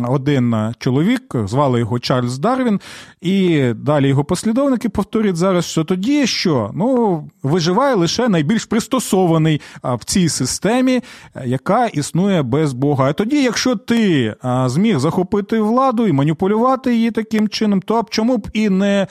один 0.08 0.56
чоловік, 0.80 1.36
звали 1.46 1.80
його 1.80 2.00
Чарльз 2.00 2.40
Дарвін, 2.40 2.80
і 3.22 3.64
далі 3.76 4.08
його 4.08 4.24
послідовники 4.24 4.90
повторюють 4.90 5.38
зараз, 5.38 5.66
що 5.66 5.84
тоді 5.84 6.28
що? 6.28 6.72
Ну, 6.74 7.24
виживає 7.44 7.96
лише 7.96 8.28
найбільш 8.30 8.66
пристосований 8.66 9.62
в 9.84 10.06
цій 10.06 10.30
системі, 10.30 11.02
яка 11.46 11.86
існує 11.88 12.44
без 12.54 12.74
Бога. 12.74 13.10
А 13.10 13.14
тоді, 13.14 13.44
якщо 13.44 13.76
ти 13.76 14.36
зміг 14.66 15.00
захопити 15.00 15.62
владу 15.62 16.08
і 16.08 16.12
маніпулювати 16.12 16.96
її 16.96 17.12
таким 17.12 17.50
чином, 17.50 17.82
то 17.82 18.06
чому 18.10 18.38
б 18.38 18.48
і 18.54 18.70
не 18.70 19.08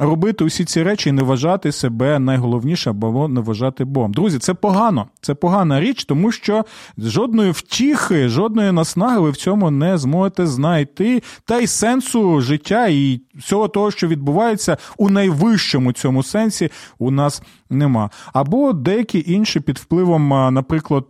робити 0.00 0.44
усі 0.44 0.64
ці 0.64 0.82
речі 0.82 1.08
і 1.08 1.12
не 1.12 1.22
вважати 1.22 1.72
себе 1.72 2.18
найголовніше 2.18 2.90
або 2.90 3.28
не 3.28 3.40
вважати 3.40 3.84
Богом. 3.84 4.12
Друзі, 4.12 4.38
це 4.38 4.54
погано. 4.54 5.06
Це 5.20 5.34
погана 5.34 5.80
річ, 5.80 6.04
тому 6.04 6.32
що 6.32 6.64
жодної 6.98 7.50
втіхи, 7.50 8.28
жодної 8.28 8.72
наснаги 8.72 9.20
ви 9.20 9.30
в 9.30 9.36
цьому 9.36 9.70
не 9.70 9.98
зможете 9.98 10.46
знайти. 10.46 11.22
Та 11.44 11.58
й 11.58 11.66
сенсу 11.66 12.40
життя 12.40 12.86
і 12.86 13.20
всього 13.34 13.68
того, 13.68 13.90
що 13.90 14.08
відбувається 14.08 14.76
у 14.96 15.10
найвищому 15.10 15.92
цьому 15.92 16.22
сенсі, 16.22 16.70
у 16.98 17.10
нас 17.10 17.42
нема. 17.70 18.10
Або 18.32 18.72
деякі 18.72 19.24
інші 19.26 19.60
під 19.60 19.78
впливом, 19.78 20.54
наприклад, 20.54 21.06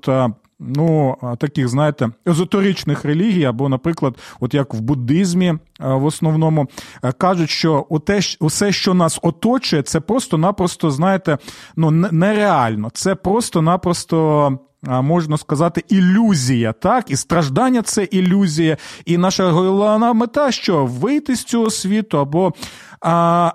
ну, 0.60 1.16
таких, 1.38 1.68
знаєте, 1.68 2.08
езоторичних 2.28 3.04
релігій, 3.04 3.44
або, 3.44 3.68
наприклад, 3.68 4.16
от 4.40 4.54
як 4.54 4.74
в 4.74 4.80
буддизмі 4.80 5.54
в 5.80 6.04
основному 6.04 6.66
кажуть, 7.18 7.50
що 7.50 7.86
усе, 8.40 8.72
що 8.72 8.94
нас 8.94 9.18
оточує, 9.22 9.82
це 9.82 10.00
просто-напросто, 10.00 10.90
знаєте, 10.90 11.38
ну, 11.76 11.90
нереально. 11.90 12.90
Це 12.94 13.14
просто-напросто. 13.14 14.58
Можна 14.82 15.36
сказати, 15.36 15.84
ілюзія, 15.88 16.72
так, 16.72 17.10
і 17.10 17.16
страждання 17.16 17.82
це 17.82 18.04
ілюзія, 18.04 18.76
і 19.06 19.18
наша 19.18 19.50
головна 19.50 20.12
мета, 20.12 20.52
що 20.52 20.86
вийти 20.86 21.36
з 21.36 21.44
цього 21.44 21.70
світу, 21.70 22.18
або 22.18 22.52
а, 23.00 23.52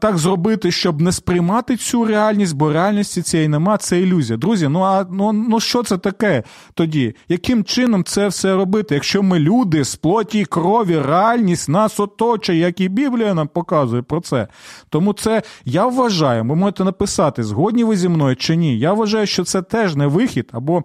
так 0.00 0.18
зробити, 0.18 0.70
щоб 0.70 1.00
не 1.00 1.12
сприймати 1.12 1.76
цю 1.76 2.04
реальність, 2.04 2.56
бо 2.56 2.72
реальності 2.72 3.22
цієї 3.22 3.48
нема, 3.48 3.76
це 3.78 4.00
ілюзія. 4.00 4.36
Друзі, 4.36 4.68
ну 4.68 4.80
а 4.80 5.06
ну, 5.10 5.32
ну 5.32 5.60
що 5.60 5.82
це 5.82 5.98
таке 5.98 6.42
тоді? 6.74 7.14
Яким 7.28 7.64
чином 7.64 8.04
це 8.04 8.28
все 8.28 8.54
робити? 8.54 8.94
Якщо 8.94 9.22
ми 9.22 9.38
люди 9.38 9.84
з 9.84 9.96
плоті 9.96 10.38
і 10.38 10.44
крові, 10.44 10.98
реальність 10.98 11.68
нас 11.68 12.00
оточує, 12.00 12.58
як 12.58 12.80
і 12.80 12.88
Біблія 12.88 13.34
нам 13.34 13.48
показує 13.48 14.02
про 14.02 14.20
це. 14.20 14.48
Тому 14.88 15.12
це 15.12 15.42
я 15.64 15.86
вважаю, 15.86 16.44
ви 16.44 16.54
можете 16.54 16.84
написати, 16.84 17.42
згодні 17.42 17.84
ви 17.84 17.96
зі 17.96 18.08
мною 18.08 18.36
чи 18.36 18.56
ні. 18.56 18.78
Я 18.78 18.92
вважаю, 18.92 19.26
що 19.26 19.44
це 19.44 19.62
теж 19.62 19.96
не 19.96 20.06
вихід 20.06 20.48
або. 20.52 20.84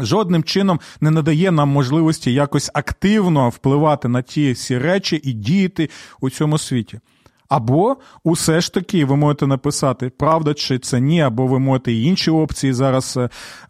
Жодним 0.00 0.42
чином 0.42 0.80
не 1.00 1.10
надає 1.10 1.50
нам 1.50 1.68
можливості 1.68 2.32
якось 2.32 2.70
активно 2.74 3.48
впливати 3.48 4.08
на 4.08 4.22
ті 4.22 4.52
всі 4.52 4.78
речі 4.78 5.20
і 5.24 5.32
діяти 5.32 5.90
у 6.20 6.30
цьому 6.30 6.58
світі. 6.58 7.00
Або 7.48 7.96
усе 8.24 8.60
ж 8.60 8.74
таки 8.74 9.04
ви 9.04 9.16
можете 9.16 9.46
написати, 9.46 10.10
правда 10.18 10.54
чи 10.54 10.78
це 10.78 11.00
ні, 11.00 11.22
або 11.22 11.46
ви 11.46 11.58
можете 11.58 11.92
і 11.92 12.02
інші 12.02 12.30
опції 12.30 12.72
зараз 12.72 13.18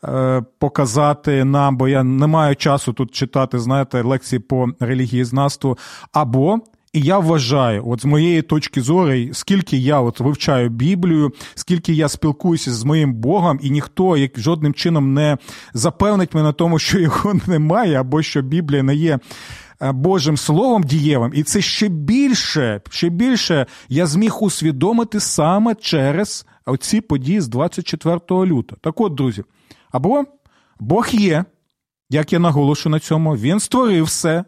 е, 0.04 0.42
показати 0.58 1.44
нам, 1.44 1.76
бо 1.76 1.88
я 1.88 2.02
не 2.02 2.26
маю 2.26 2.56
часу 2.56 2.92
тут 2.92 3.14
читати, 3.14 3.58
знаєте, 3.58 4.02
лекції 4.02 4.38
по 4.38 4.66
релігієзнавству. 4.80 5.78
Або. 6.12 6.58
І 6.92 7.00
я 7.00 7.18
вважаю, 7.18 7.88
от 7.88 8.02
з 8.02 8.04
моєї 8.04 8.42
точки 8.42 8.80
зору, 8.80 9.12
скільки 9.32 9.76
я 9.76 10.00
от 10.00 10.20
вивчаю 10.20 10.68
Біблію, 10.68 11.32
скільки 11.54 11.92
я 11.92 12.08
спілкуюся 12.08 12.72
з 12.72 12.84
моїм 12.84 13.14
Богом, 13.14 13.58
і 13.62 13.70
ніхто 13.70 14.16
як 14.16 14.40
жодним 14.40 14.74
чином 14.74 15.14
не 15.14 15.38
запевнить 15.74 16.34
мене 16.34 16.46
на 16.46 16.52
тому, 16.52 16.78
що 16.78 16.98
його 16.98 17.34
немає, 17.46 18.00
або 18.00 18.22
що 18.22 18.42
Біблія 18.42 18.82
не 18.82 18.94
є 18.94 19.18
Божим 19.80 20.36
Словом 20.36 20.82
дієвим, 20.82 21.32
і 21.34 21.42
це 21.42 21.60
ще 21.60 21.88
більше, 21.88 22.80
ще 22.90 23.08
більше 23.08 23.66
я 23.88 24.06
зміг 24.06 24.42
усвідомити 24.42 25.20
саме 25.20 25.74
через 25.74 26.46
оці 26.66 27.00
події 27.00 27.40
з 27.40 27.48
24 27.48 28.20
лютого. 28.30 28.78
Так 28.80 29.00
от, 29.00 29.14
друзі, 29.14 29.44
або 29.90 30.24
Бог 30.80 31.08
є, 31.12 31.44
як 32.10 32.32
я 32.32 32.38
наголошу 32.38 32.88
на 32.88 33.00
цьому, 33.00 33.36
Він 33.36 33.60
створив 33.60 34.04
все. 34.04 34.44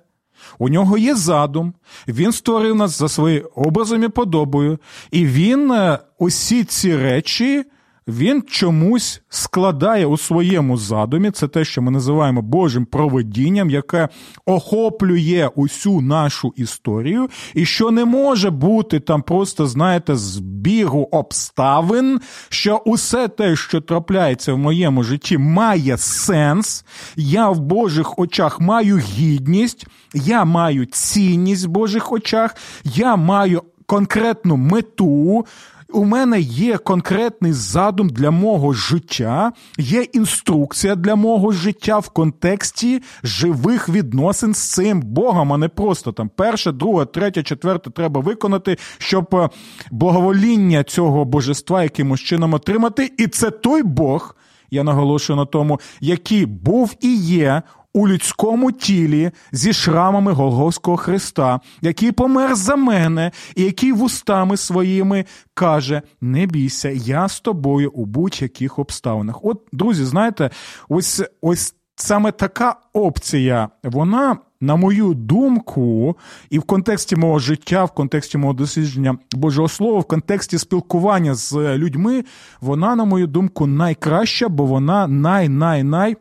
У 0.59 0.69
нього 0.69 0.99
є 0.99 1.15
задум, 1.15 1.75
він 2.09 2.33
створив 2.33 2.75
нас 2.75 2.99
за 2.99 3.09
своїм 3.09 3.45
образом 3.55 4.05
і 4.05 4.09
подобою, 4.09 4.79
і 5.11 5.27
він 5.27 5.73
е, 5.73 5.99
усі 6.19 6.65
ці 6.65 6.97
речі 6.97 7.65
він 8.11 8.43
чомусь 8.43 9.23
складає 9.29 10.07
у 10.07 10.17
своєму 10.17 10.77
задумі, 10.77 11.31
це 11.31 11.49
те, 11.49 11.65
що 11.65 11.83
ми 11.83 11.91
називаємо 11.91 12.43
Божим 12.43 12.85
проведінням, 12.85 13.71
яке 13.71 14.09
охоплює 14.47 15.51
усю 15.55 16.01
нашу 16.01 16.53
історію, 16.57 17.29
і 17.55 17.65
що 17.65 17.91
не 17.91 18.05
може 18.05 18.51
бути 18.51 19.01
там 19.01 19.23
просто, 19.23 19.67
знаєте, 19.67 20.17
збігу 20.17 21.09
обставин, 21.13 22.21
що 22.49 22.77
усе 22.77 23.29
те, 23.29 23.57
що 23.57 23.81
трапляється 23.81 24.53
в 24.53 24.59
моєму 24.59 25.03
житті, 25.03 25.39
має 25.39 25.99
сенс. 25.99 26.85
Я 27.17 27.49
в 27.49 27.61
Божих 27.61 28.19
очах 28.19 28.61
маю 28.61 28.97
гідність, 28.97 29.87
я 30.15 30.45
маю 30.45 30.87
цінність 30.87 31.67
в 31.67 31.69
Божих 31.69 32.13
очах, 32.13 32.57
я 32.85 33.17
маю 33.17 33.63
конкретну 33.87 34.57
мету 34.57 35.47
у 35.93 36.05
мене 36.05 36.41
є 36.41 36.79
конкретний 36.79 37.53
задум 37.53 38.09
для 38.09 38.31
мого 38.31 38.73
життя, 38.73 39.53
є 39.79 40.03
інструкція 40.03 40.95
для 40.95 41.15
мого 41.15 41.53
життя 41.53 41.99
в 41.99 42.09
контексті 42.09 43.03
живих 43.23 43.89
відносин 43.89 44.55
з 44.55 44.71
цим 44.71 45.03
Богом, 45.03 45.53
а 45.53 45.57
не 45.57 45.69
просто 45.69 46.13
там 46.13 46.31
перше, 46.37 46.73
друге, 46.73 47.05
третє, 47.05 47.43
четверте 47.43 47.91
треба 47.91 48.21
виконати, 48.21 48.77
щоб 48.99 49.35
е, 49.35 49.49
благовоління 49.91 50.85
цього 50.85 51.25
божества 51.25 51.83
якимось 51.83 52.21
чином 52.21 52.55
отримати. 52.55 53.13
І 53.19 53.27
це 53.27 53.51
той 53.51 53.83
Бог, 53.83 54.37
я 54.71 54.85
наголошую 54.85 55.37
на 55.37 55.45
тому, 55.45 55.81
який 56.01 56.47
був 56.47 56.95
і 57.01 57.17
є 57.17 57.63
у 57.95 58.09
людському 58.09 58.73
тілі 58.73 59.31
зі 59.53 59.73
шрамами 59.73 60.33
Голговського 60.33 60.97
Христа, 60.97 61.61
який 61.81 62.13
помер 62.13 62.55
за 62.55 62.77
мене, 62.77 63.31
і 63.57 63.63
який 63.63 63.93
вустами 63.93 64.57
своїми 64.57 65.25
каже: 65.55 66.03
Не 66.21 66.47
бійся, 66.47 66.89
я 66.91 67.29
з 67.29 67.41
тобою 67.41 67.91
у 67.91 68.07
будь-яких 68.07 68.79
обставинах. 68.79 69.45
От, 69.45 69.69
друзі, 69.73 70.05
знаєте, 70.05 70.51
ось 70.89 71.23
ось 71.41 71.75
саме 71.97 72.33
така 72.33 72.77
опція, 72.93 73.69
вона. 73.83 74.37
На 74.63 74.77
мою 74.77 75.15
думку, 75.15 76.17
і 76.51 76.59
в 76.59 76.63
контексті 76.63 77.17
мого 77.17 77.39
життя, 77.39 77.85
в 77.85 77.91
контексті 77.91 78.39
мого 78.39 78.53
дослідження 78.53 79.19
Божого 79.33 79.69
Слова, 79.69 79.99
в 79.99 80.05
контексті 80.05 80.59
спілкування 80.59 81.35
з 81.35 81.53
людьми, 81.55 82.25
вона, 82.61 82.97
на 82.97 83.05
мою 83.05 83.27
думку, 83.27 83.67
найкраща, 83.67 84.49
бо 84.49 84.65
вона 84.65 85.07
най-най-най 85.07 86.17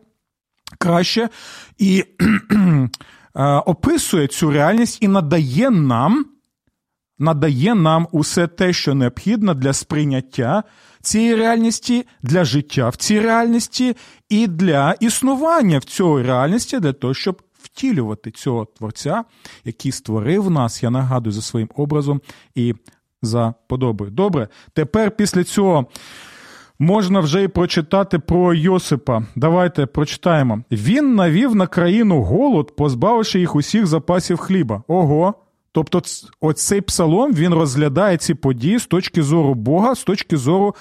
краще 0.80 1.30
і 1.78 2.04
е, 3.36 3.44
описує 3.44 4.28
цю 4.28 4.52
реальність 4.52 4.98
і 5.02 5.08
надає 5.08 5.70
нам. 5.70 6.26
Надає 7.22 7.76
нам 7.76 8.08
усе 8.12 8.48
те, 8.48 8.74
що 8.74 8.96
необхідно 8.96 9.54
для 9.54 9.74
сприйняття 9.74 10.64
цієї 11.02 11.36
реальності, 11.36 12.06
для 12.24 12.46
життя 12.46 12.90
в 12.90 12.96
цій 12.96 13.20
реальності 13.20 13.96
і 14.30 14.48
для 14.48 14.96
існування 15.00 15.80
в 15.80 15.84
цій 15.84 16.22
реальності, 16.22 16.80
для 16.80 16.94
того, 16.94 17.14
щоб 17.14 17.42
втілювати 17.54 18.32
цього 18.32 18.66
творця, 18.66 19.24
який 19.66 19.92
створив 19.92 20.52
нас, 20.52 20.84
я 20.84 20.90
нагадую, 20.90 21.32
за 21.32 21.42
своїм 21.42 21.70
образом 21.76 22.22
і 22.56 22.76
за 23.22 23.54
подобою. 23.68 24.12
Добре, 24.12 24.48
тепер 24.74 25.12
після 25.12 25.44
цього 25.44 25.86
можна 26.80 27.20
вже 27.20 27.44
й 27.44 27.48
прочитати 27.48 28.20
про 28.20 28.54
Йосипа. 28.54 29.24
Давайте 29.36 29.86
прочитаємо. 29.86 30.64
Він 30.72 31.16
навів 31.16 31.56
на 31.56 31.68
країну 31.68 32.22
голод, 32.22 32.76
позбавивши 32.76 33.40
їх 33.40 33.56
усіх 33.56 33.88
запасів 33.88 34.38
хліба. 34.38 34.84
Ого. 34.88 35.34
Тобто, 35.72 36.02
оцей 36.42 36.82
псалом 36.82 37.34
він 37.34 37.54
розглядає 37.54 38.18
ці 38.18 38.34
події 38.34 38.80
з 38.80 38.86
точки 38.86 39.24
зору 39.24 39.54
Бога, 39.54 39.96
з 39.96 40.04
точки 40.04 40.38
зору 40.38 40.76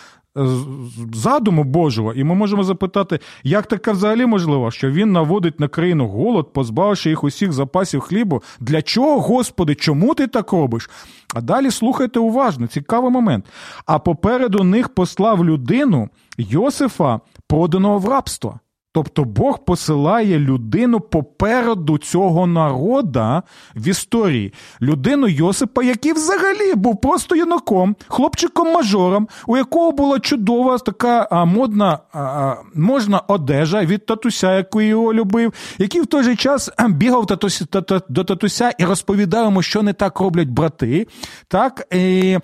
задуму 1.14 1.64
Божого. 1.64 2.12
І 2.12 2.24
ми 2.24 2.34
можемо 2.34 2.64
запитати, 2.64 3.20
як 3.42 3.66
таке 3.66 3.92
взагалі 3.92 4.26
можливо, 4.26 4.70
що 4.70 4.90
він 4.90 5.12
наводить 5.12 5.60
на 5.60 5.68
країну 5.68 6.08
голод, 6.08 6.52
позбавивши 6.52 7.10
їх 7.10 7.24
усіх 7.24 7.52
запасів 7.52 8.00
хлібу. 8.00 8.42
Для 8.60 8.82
чого, 8.82 9.20
Господи, 9.20 9.74
чому 9.74 10.14
ти 10.14 10.26
так 10.26 10.52
робиш? 10.52 10.90
А 11.34 11.40
далі 11.40 11.70
слухайте 11.70 12.20
уважно, 12.20 12.66
цікавий 12.66 13.10
момент. 13.10 13.44
А 13.86 13.98
попереду 13.98 14.64
них 14.64 14.88
послав 14.88 15.44
людину 15.44 16.08
Йосифа, 16.38 17.20
проданого 17.48 17.98
в 17.98 18.08
рабство. 18.08 18.60
Тобто 18.98 19.24
Бог 19.24 19.64
посилає 19.64 20.38
людину 20.38 21.00
попереду 21.00 21.98
цього 21.98 22.46
народа 22.46 23.42
в 23.76 23.88
історії, 23.88 24.52
людину 24.82 25.28
Йосипа, 25.28 25.82
який 25.82 26.12
взагалі 26.12 26.74
був 26.74 27.00
просто 27.00 27.36
юнаком, 27.36 27.96
хлопчиком-мажором, 28.08 29.28
у 29.46 29.56
якого 29.56 29.92
була 29.92 30.20
чудова 30.20 30.78
така 30.78 31.28
а, 31.30 31.44
модна 31.44 31.98
а, 32.12 32.54
можна 32.74 33.18
одежа 33.18 33.84
від 33.84 34.06
татуся, 34.06 34.56
яку 34.56 34.80
його 34.80 35.14
любив, 35.14 35.52
який 35.78 36.00
в 36.00 36.06
той 36.06 36.22
же 36.22 36.36
час 36.36 36.70
бігав 36.88 37.26
татусь, 37.26 37.62
тата, 37.70 38.00
до 38.08 38.24
татуся 38.24 38.72
і 38.78 38.84
розповідав 38.84 39.44
йому, 39.44 39.62
що 39.62 39.82
не 39.82 39.92
так 39.92 40.20
роблять 40.20 40.48
брати, 40.48 41.06
так 41.48 41.86
і 41.94 42.38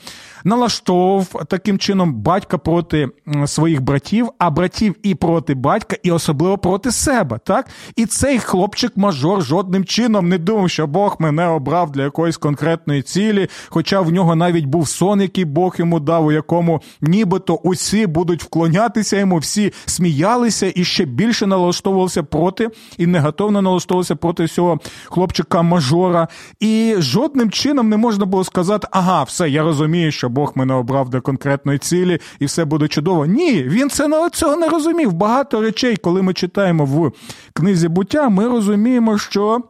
налаштовував 0.45 1.27
таким 1.49 1.79
чином 1.79 2.15
батька 2.15 2.59
проти 2.59 3.09
своїх 3.47 3.83
братів, 3.83 4.29
а 4.39 4.51
братів 4.51 4.95
і 5.03 5.15
проти 5.15 5.55
батька, 5.55 5.97
і 6.03 6.11
особливо 6.11 6.44
особливо 6.45 6.59
проти 6.59 6.93
себе. 6.93 7.39
так? 7.45 7.67
І 7.97 8.07
цей 8.07 8.39
хлопчик-мажор 8.39 9.43
жодним 9.43 9.85
чином 9.85 10.29
не 10.29 10.39
думав, 10.39 10.71
що 10.71 10.87
Бог 10.87 11.17
мене 11.19 11.47
обрав 11.47 11.93
для 11.93 12.03
якоїсь 12.03 12.37
конкретної 12.37 13.03
цілі, 13.03 13.49
хоча 13.69 14.01
в 14.01 14.13
нього 14.13 14.35
навіть 14.35 14.65
був 14.65 14.89
сон, 14.89 15.21
який 15.21 15.45
Бог 15.45 15.75
йому 15.79 16.01
дав, 16.01 16.27
у 16.27 16.33
якому 16.33 16.83
нібито 17.01 17.55
усі 17.55 18.07
будуть 18.07 18.43
вклонятися 18.43 19.17
йому, 19.17 19.39
всі 19.39 19.73
сміялися 19.87 20.73
і 20.75 20.85
ще 20.85 21.05
більше 21.05 21.47
налаштовувалися 21.47 22.23
проти, 22.23 22.71
і 22.99 23.07
негативно 23.07 23.63
налаштовувалися 23.63 24.17
проти 24.17 24.47
цього 24.47 24.79
хлопчика-мажора. 25.11 26.29
І 26.61 26.95
жодним 26.99 27.51
чином 27.51 27.89
не 27.89 27.97
можна 27.97 28.25
було 28.25 28.45
сказати, 28.45 28.89
ага, 28.91 29.23
все, 29.23 29.51
я 29.51 29.63
розумію, 29.63 30.13
що 30.13 30.29
Бог 30.29 30.53
мене 30.55 30.75
обрав 30.75 31.11
для 31.11 31.21
конкретної 31.21 31.79
цілі, 31.79 32.19
і 32.39 32.45
все 32.45 32.65
буде 32.65 32.89
чудово. 32.89 33.27
Ні, 33.27 33.63
він 33.63 33.91
це 33.91 34.09
цього 34.33 34.57
не 34.57 34.69
розумів. 34.69 35.13
Багато 35.13 35.61
речей, 35.61 35.97
коли 35.97 36.23
ми 36.25 36.35
читаємо 36.35 36.85
в 36.85 37.13
книзі 37.53 37.89
буття, 37.89 38.29
ми 38.29 38.49
розуміємо, 38.49 39.19
що. 39.19 39.61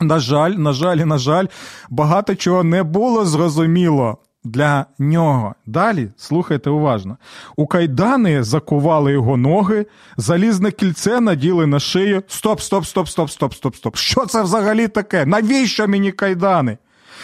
На 0.00 0.18
жаль, 0.18 0.50
на 0.50 0.72
жаль, 0.72 0.96
на 0.96 1.18
жаль, 1.18 1.46
багато 1.90 2.34
чого 2.34 2.64
не 2.64 2.82
було 2.82 3.24
зрозуміло 3.24 4.18
для 4.44 4.86
нього. 4.98 5.54
Далі 5.66 6.08
слухайте 6.16 6.70
уважно. 6.70 7.16
У 7.56 7.66
кайдани 7.66 8.42
закували 8.42 9.12
його 9.12 9.36
ноги, 9.36 9.86
залізне 10.16 10.70
кільце 10.70 11.20
наділи 11.20 11.66
на 11.66 11.80
шию. 11.80 12.22
Стоп, 12.26 12.60
стоп, 12.60 12.86
стоп, 12.86 13.08
стоп, 13.08 13.30
стоп, 13.30 13.54
стоп, 13.54 13.76
стоп. 13.76 13.96
Що 13.96 14.26
це 14.26 14.42
взагалі 14.42 14.88
таке? 14.88 15.26
Навіщо 15.26 15.88
мені 15.88 16.12
кайдани? 16.12 16.78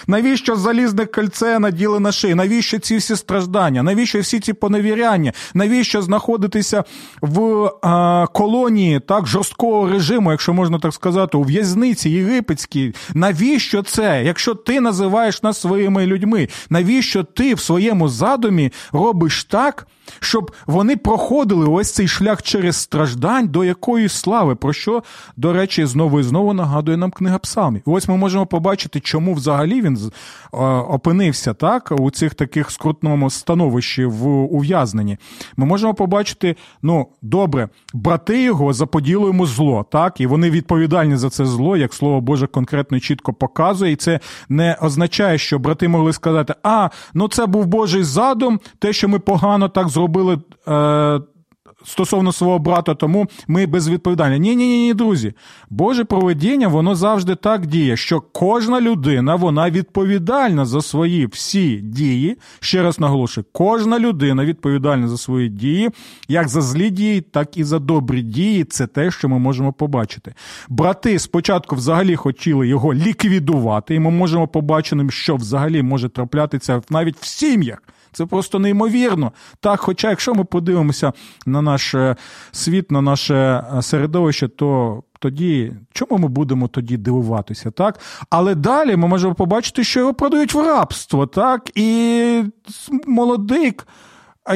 Навіщо 0.06 0.56
залізне 0.56 1.06
кольце 1.06 1.58
наділи 1.58 2.00
на 2.00 2.12
шиї? 2.12 2.34
Навіщо 2.34 2.78
ці 2.78 2.96
всі 2.96 3.16
страждання? 3.16 3.82
Навіщо 3.82 4.20
всі 4.20 4.40
ці 4.40 4.52
поневіряння? 4.52 5.32
Навіщо 5.54 6.02
знаходитися 6.02 6.84
в 7.20 7.70
а, 7.82 8.26
колонії 8.32 9.00
так 9.00 9.26
жорсткого 9.26 9.88
режиму, 9.88 10.30
якщо 10.30 10.52
можна 10.52 10.78
так 10.78 10.94
сказати, 10.94 11.36
у 11.36 11.42
в'язниці 11.42 12.10
єгипетській? 12.10 12.94
Навіщо 13.14 13.82
це? 13.82 14.22
Якщо 14.24 14.54
ти 14.54 14.80
називаєш 14.80 15.42
нас 15.42 15.60
своїми 15.60 16.06
людьми, 16.06 16.48
навіщо 16.70 17.24
ти 17.24 17.54
в 17.54 17.60
своєму 17.60 18.08
задумі 18.08 18.72
робиш 18.92 19.44
так? 19.44 19.86
Щоб 20.20 20.52
вони 20.66 20.96
проходили 20.96 21.66
ось 21.66 21.92
цей 21.92 22.08
шлях 22.08 22.42
через 22.42 22.76
страждань 22.76 23.48
до 23.48 23.64
якоїсь 23.64 24.12
слави, 24.12 24.54
про 24.54 24.72
що, 24.72 25.02
до 25.36 25.52
речі, 25.52 25.86
знову 25.86 26.20
і 26.20 26.22
знову 26.22 26.52
нагадує 26.52 26.96
нам 26.96 27.10
книга 27.10 27.38
Псалмів. 27.38 27.82
І 27.86 27.90
ось 27.90 28.08
ми 28.08 28.16
можемо 28.16 28.46
побачити, 28.46 29.00
чому 29.00 29.34
взагалі 29.34 29.82
він 29.82 30.12
опинився 30.88 31.54
так 31.54 31.92
у 31.98 32.10
цих 32.10 32.34
таких 32.34 32.70
скрутному 32.70 33.30
становищі 33.30 34.04
в 34.04 34.26
ув'язненні. 34.28 35.18
Ми 35.56 35.66
можемо 35.66 35.94
побачити, 35.94 36.56
ну, 36.82 37.06
добре, 37.22 37.68
брати 37.94 38.42
його 38.42 38.72
заподіли 38.72 39.26
йому 39.26 39.46
зло, 39.46 39.86
так, 39.90 40.20
і 40.20 40.26
вони 40.26 40.50
відповідальні 40.50 41.16
за 41.16 41.30
це 41.30 41.46
зло, 41.46 41.76
як 41.76 41.94
слово 41.94 42.20
Боже 42.20 42.46
конкретно 42.46 42.96
і 42.96 43.00
чітко 43.00 43.32
показує, 43.32 43.92
і 43.92 43.96
це 43.96 44.20
не 44.48 44.76
означає, 44.80 45.38
що 45.38 45.58
брати 45.58 45.88
могли 45.88 46.12
сказати, 46.12 46.54
а, 46.62 46.88
ну 47.14 47.28
це 47.28 47.46
був 47.46 47.66
Божий 47.66 48.02
задум, 48.02 48.60
те, 48.78 48.92
що 48.92 49.08
ми 49.08 49.18
погано 49.18 49.68
так 49.68 49.88
зробили 49.92 50.38
е, 50.68 51.20
стосовно 51.84 52.32
свого 52.32 52.58
брата, 52.58 52.94
тому 52.94 53.26
ми 53.48 53.66
безвідповідальні. 53.66 54.38
Ні, 54.38 54.56
ні, 54.56 54.66
ні, 54.66 54.78
ні, 54.86 54.94
друзі. 54.94 55.32
Боже 55.70 56.04
проведіння, 56.04 56.68
воно 56.68 56.94
завжди 56.94 57.34
так 57.34 57.66
діє, 57.66 57.96
що 57.96 58.20
кожна 58.20 58.80
людина 58.80 59.34
вона 59.34 59.70
відповідальна 59.70 60.64
за 60.64 60.82
свої 60.82 61.26
всі 61.26 61.76
дії. 61.76 62.36
Ще 62.60 62.82
раз 62.82 63.00
наголошую, 63.00 63.44
кожна 63.52 63.98
людина 63.98 64.44
відповідальна 64.44 65.08
за 65.08 65.18
свої 65.18 65.48
дії, 65.48 65.90
як 66.28 66.48
за 66.48 66.60
злі 66.60 66.90
дії, 66.90 67.20
так 67.20 67.56
і 67.56 67.64
за 67.64 67.78
добрі 67.78 68.22
дії. 68.22 68.64
Це 68.64 68.86
те, 68.86 69.10
що 69.10 69.28
ми 69.28 69.38
можемо 69.38 69.72
побачити. 69.72 70.34
Брати 70.68 71.18
спочатку 71.18 71.76
взагалі 71.76 72.16
хотіли 72.16 72.68
його 72.68 72.94
ліквідувати, 72.94 73.94
і 73.94 73.98
ми 73.98 74.10
можемо 74.10 74.48
побачити, 74.48 75.06
що 75.10 75.36
взагалі 75.36 75.82
може 75.82 76.08
траплятися 76.08 76.82
навіть 76.90 77.16
в 77.20 77.26
сім'ях. 77.26 77.82
Це 78.12 78.26
просто 78.26 78.58
неймовірно. 78.58 79.32
Так, 79.60 79.80
хоча, 79.80 80.10
якщо 80.10 80.34
ми 80.34 80.44
подивимося 80.44 81.12
на 81.46 81.62
наш 81.62 81.94
е, 81.94 82.16
світ, 82.52 82.90
на 82.90 83.02
наше 83.02 83.34
е, 83.34 83.82
середовище, 83.82 84.48
то 84.48 85.02
тоді 85.18 85.72
чому 85.92 86.18
ми 86.18 86.28
будемо 86.28 86.68
тоді 86.68 86.96
дивуватися, 86.96 87.70
так? 87.70 88.00
Але 88.30 88.54
далі 88.54 88.96
ми 88.96 89.08
можемо 89.08 89.34
побачити, 89.34 89.84
що 89.84 90.00
його 90.00 90.14
продають 90.14 90.54
в 90.54 90.60
рабство, 90.60 91.26
так? 91.26 91.70
І 91.74 92.42
молодик. 93.06 93.86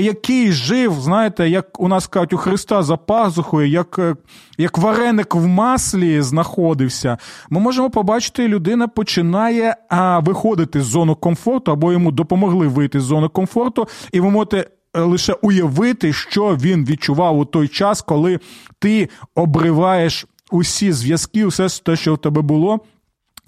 Який 0.00 0.52
жив, 0.52 0.92
знаєте, 1.00 1.48
як 1.48 1.80
у 1.80 1.88
нас 1.88 2.06
кажуть, 2.06 2.32
у 2.32 2.36
Христа 2.36 2.82
за 2.82 2.96
пазухою, 2.96 3.68
як 3.68 3.98
е, 3.98 4.16
як 4.58 4.78
вареник 4.78 5.34
в 5.34 5.46
маслі 5.46 6.22
знаходився, 6.22 7.18
ми 7.50 7.60
можемо 7.60 7.90
побачити, 7.90 8.48
людина 8.48 8.88
починає 8.88 9.76
а, 9.88 10.18
виходити 10.18 10.80
з 10.82 10.84
зони 10.84 11.14
комфорту, 11.14 11.72
або 11.72 11.92
йому 11.92 12.10
допомогли 12.10 12.68
вийти 12.68 13.00
з 13.00 13.04
зони 13.04 13.28
комфорту, 13.28 13.88
і 14.12 14.20
ви 14.20 14.30
можете. 14.30 14.66
Е, 14.96 15.00
лише 15.00 15.32
уявити, 15.32 16.12
що 16.12 16.56
він 16.56 16.84
відчував 16.84 17.38
у 17.38 17.44
той 17.44 17.68
час, 17.68 18.02
коли 18.02 18.40
ти 18.78 19.08
обриваєш 19.34 20.26
усі 20.50 20.92
зв'язки, 20.92 21.46
все 21.46 21.68
те, 21.84 21.96
що 21.96 22.14
в 22.14 22.18
тебе 22.18 22.42
було, 22.42 22.80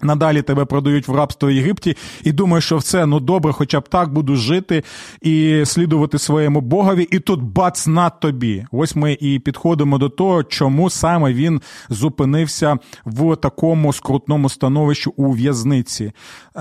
Надалі 0.02 0.42
тебе 0.42 0.64
продають 0.64 1.08
в 1.08 1.14
рабство 1.14 1.48
в 1.48 1.52
Єгипті, 1.52 1.96
і 2.24 2.32
думаєш, 2.32 2.64
що 2.64 2.76
все 2.76 3.06
ну 3.06 3.20
добре, 3.20 3.52
хоча 3.52 3.80
б 3.80 3.88
так 3.88 4.12
буду 4.12 4.36
жити 4.36 4.82
і 5.22 5.62
слідувати 5.66 6.18
своєму 6.18 6.60
Богові, 6.60 7.08
і 7.10 7.18
тут 7.18 7.42
бац 7.42 7.86
на 7.86 8.10
тобі. 8.10 8.66
Ось 8.72 8.96
ми 8.96 9.16
і 9.20 9.38
підходимо 9.38 9.98
до 9.98 10.08
того, 10.08 10.44
чому 10.44 10.90
саме 10.90 11.32
він 11.32 11.60
зупинився 11.88 12.78
в 13.04 13.36
такому 13.36 13.92
скрутному 13.92 14.48
становищі 14.48 15.10
у 15.16 15.32
в'язниці. 15.32 16.12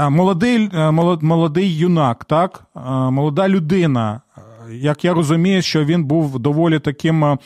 Молодий 0.10 0.70
молодий 1.22 1.78
юнак, 1.78 2.26
так 2.26 2.64
молода 3.12 3.50
людина. 3.50 4.22
Як 4.72 5.06
я 5.06 5.14
розумію, 5.14 5.62
що 5.62 5.86
він 5.86 6.04
був 6.04 6.40
доволі 6.40 6.80
таким 6.80 7.38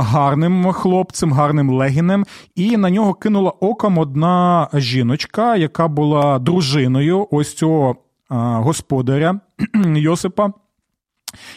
гарним 0.00 0.72
хлопцем, 0.72 1.32
гарним 1.32 1.70
легінем, 1.70 2.26
і 2.54 2.76
на 2.76 2.90
нього 2.90 3.14
кинула 3.14 3.50
оком 3.50 3.98
одна 3.98 4.68
жіночка, 4.74 5.56
яка 5.56 5.88
була 5.88 6.38
дружиною 6.38 7.28
ось 7.30 7.54
цього 7.54 7.96
господаря 8.28 9.40
Йосипа. 9.96 10.52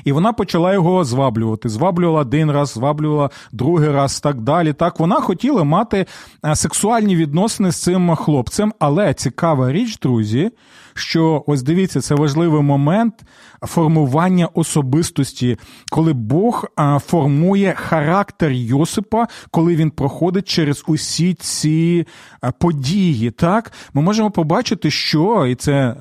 І 0.03 0.11
вона 0.11 0.33
почала 0.33 0.73
його 0.73 1.03
зваблювати. 1.03 1.69
Зваблювала 1.69 2.21
один 2.21 2.51
раз, 2.51 2.69
зваблювала 2.69 3.29
другий 3.51 3.91
раз, 3.91 4.19
так 4.19 4.41
далі. 4.41 4.73
Так 4.73 4.99
вона 4.99 5.15
хотіла 5.15 5.63
мати 5.63 6.05
е, 6.45 6.55
сексуальні 6.55 7.15
відносини 7.15 7.71
з 7.71 7.83
цим 7.83 8.15
хлопцем, 8.15 8.73
але 8.79 9.13
цікава 9.13 9.71
річ, 9.71 9.99
друзі, 9.99 10.51
що 10.93 11.43
ось 11.47 11.63
дивіться, 11.63 12.01
це 12.01 12.15
важливий 12.15 12.61
момент 12.61 13.13
формування 13.61 14.47
особистості, 14.53 15.57
коли 15.91 16.13
Бог 16.13 16.65
е, 16.79 16.99
формує 16.99 17.73
характер 17.77 18.51
Йосипа, 18.51 19.27
коли 19.51 19.75
він 19.75 19.91
проходить 19.91 20.47
через 20.47 20.83
усі 20.87 21.33
ці 21.33 22.05
е, 22.43 22.53
події. 22.59 23.31
Так, 23.31 23.71
ми 23.93 24.01
можемо 24.01 24.31
побачити, 24.31 24.91
що 24.91 25.45
і 25.45 25.55
це 25.55 25.95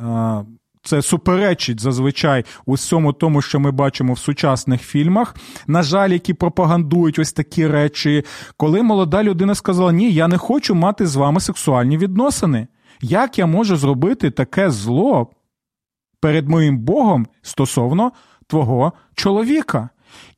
це 0.86 1.02
суперечить 1.02 1.80
зазвичай 1.80 2.44
усьому 2.66 3.12
тому, 3.12 3.42
що 3.42 3.60
ми 3.60 3.70
бачимо 3.70 4.12
в 4.12 4.18
сучасних 4.18 4.82
фільмах. 4.82 5.36
На 5.66 5.82
жаль, 5.82 6.10
які 6.10 6.34
пропагандують 6.34 7.18
ось 7.18 7.32
такі 7.32 7.66
речі, 7.66 8.24
коли 8.56 8.82
молода 8.82 9.22
людина 9.22 9.54
сказала: 9.54 9.92
Ні, 9.92 10.12
я 10.12 10.28
не 10.28 10.38
хочу 10.38 10.74
мати 10.74 11.06
з 11.06 11.16
вами 11.16 11.40
сексуальні 11.40 11.98
відносини. 11.98 12.66
Як 13.00 13.38
я 13.38 13.46
можу 13.46 13.76
зробити 13.76 14.30
таке 14.30 14.70
зло 14.70 15.30
перед 16.20 16.48
моїм 16.48 16.78
Богом 16.78 17.26
стосовно 17.42 18.12
твого 18.46 18.92
чоловіка? 19.14 19.88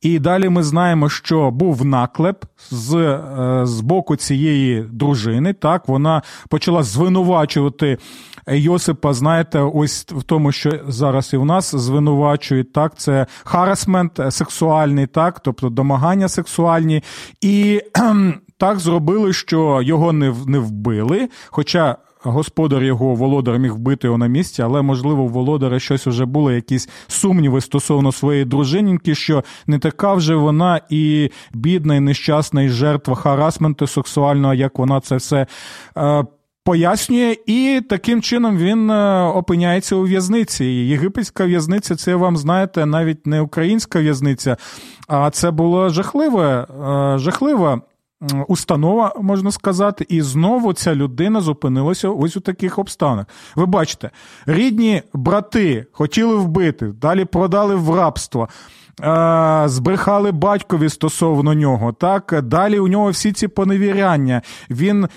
І 0.01 0.19
далі 0.19 0.49
ми 0.49 0.63
знаємо, 0.63 1.09
що 1.09 1.51
був 1.51 1.85
наклеп 1.85 2.45
з 2.71 2.95
е, 2.95 3.61
з 3.65 3.81
боку 3.81 4.15
цієї 4.15 4.81
дружини. 4.81 5.53
Так, 5.53 5.87
вона 5.87 6.21
почала 6.49 6.83
звинувачувати 6.83 7.97
Йосипа. 8.51 9.13
Знаєте, 9.13 9.59
ось 9.59 10.05
в 10.09 10.23
тому, 10.23 10.51
що 10.51 10.79
зараз 10.87 11.33
і 11.33 11.37
в 11.37 11.45
нас 11.45 11.75
звинувачують 11.75 12.73
так. 12.73 12.97
Це 12.97 13.25
харасмент 13.43 14.19
сексуальний, 14.29 15.07
так, 15.07 15.39
тобто 15.39 15.69
домагання 15.69 16.29
сексуальні, 16.29 17.03
і 17.41 17.81
так 18.57 18.79
зробили, 18.79 19.33
що 19.33 19.81
його 19.81 20.13
не 20.13 20.33
не 20.45 20.59
вбили. 20.59 21.29
Хоча 21.47 21.97
господар 22.23 22.83
його 22.83 23.15
володар 23.15 23.59
міг 23.59 23.73
вбити 23.73 24.07
його 24.07 24.17
на 24.17 24.27
місці, 24.27 24.61
але, 24.61 24.81
можливо, 24.81 25.23
у 25.23 25.27
володаря 25.27 25.79
щось 25.79 26.07
уже 26.07 26.25
було, 26.25 26.51
якісь 26.51 26.89
сумніви 27.07 27.61
стосовно 27.61 28.11
своєї 28.11 28.45
дружинінки, 28.45 29.15
що 29.15 29.43
не 29.67 29.79
така 29.79 30.13
вже 30.13 30.35
вона 30.35 30.81
і 30.89 31.31
бідна, 31.53 31.95
і 31.95 31.99
нещасна, 31.99 32.61
і 32.61 32.69
жертва 32.69 33.15
харасменту 33.15 33.87
сексуального, 33.87 34.53
як 34.53 34.79
вона 34.79 34.99
це 34.99 35.15
все. 35.15 35.47
Пояснює, 36.69 37.37
і 37.45 37.81
таким 37.89 38.21
чином 38.21 38.57
він 38.57 38.89
е, 38.89 39.21
опиняється 39.23 39.95
у 39.95 40.01
в'язниці. 40.01 40.65
Єгипетська 40.65 41.45
в'язниця, 41.45 41.95
це 41.95 42.15
вам 42.15 42.37
знаєте, 42.37 42.85
навіть 42.85 43.27
не 43.27 43.41
українська 43.41 43.99
в'язниця, 43.99 44.57
а 45.07 45.29
це 45.29 45.51
була 45.51 45.89
жахлива, 45.89 46.67
е, 47.15 47.17
жахлива 47.17 47.81
установа, 48.47 49.13
можна 49.21 49.51
сказати, 49.51 50.05
і 50.09 50.21
знову 50.21 50.73
ця 50.73 50.95
людина 50.95 51.41
зупинилася 51.41 52.09
ось 52.09 52.37
у 52.37 52.39
таких 52.39 52.79
обставинах. 52.79 53.25
Ви 53.55 53.65
бачите, 53.65 54.09
рідні 54.45 55.01
брати 55.13 55.85
хотіли 55.91 56.35
вбити, 56.35 56.85
далі 56.87 57.25
продали 57.25 57.75
в 57.75 57.95
рабство 57.95 58.49
збрехали 59.65 60.31
батькові 60.31 60.89
стосовно 60.89 61.53
нього. 61.53 61.93
Так 61.93 62.41
далі 62.43 62.79
у 62.79 62.87
нього 62.87 63.09
всі 63.09 63.31
ці 63.31 63.47
поневіряння. 63.47 64.41
Він 64.69 65.03
е, 65.03 65.09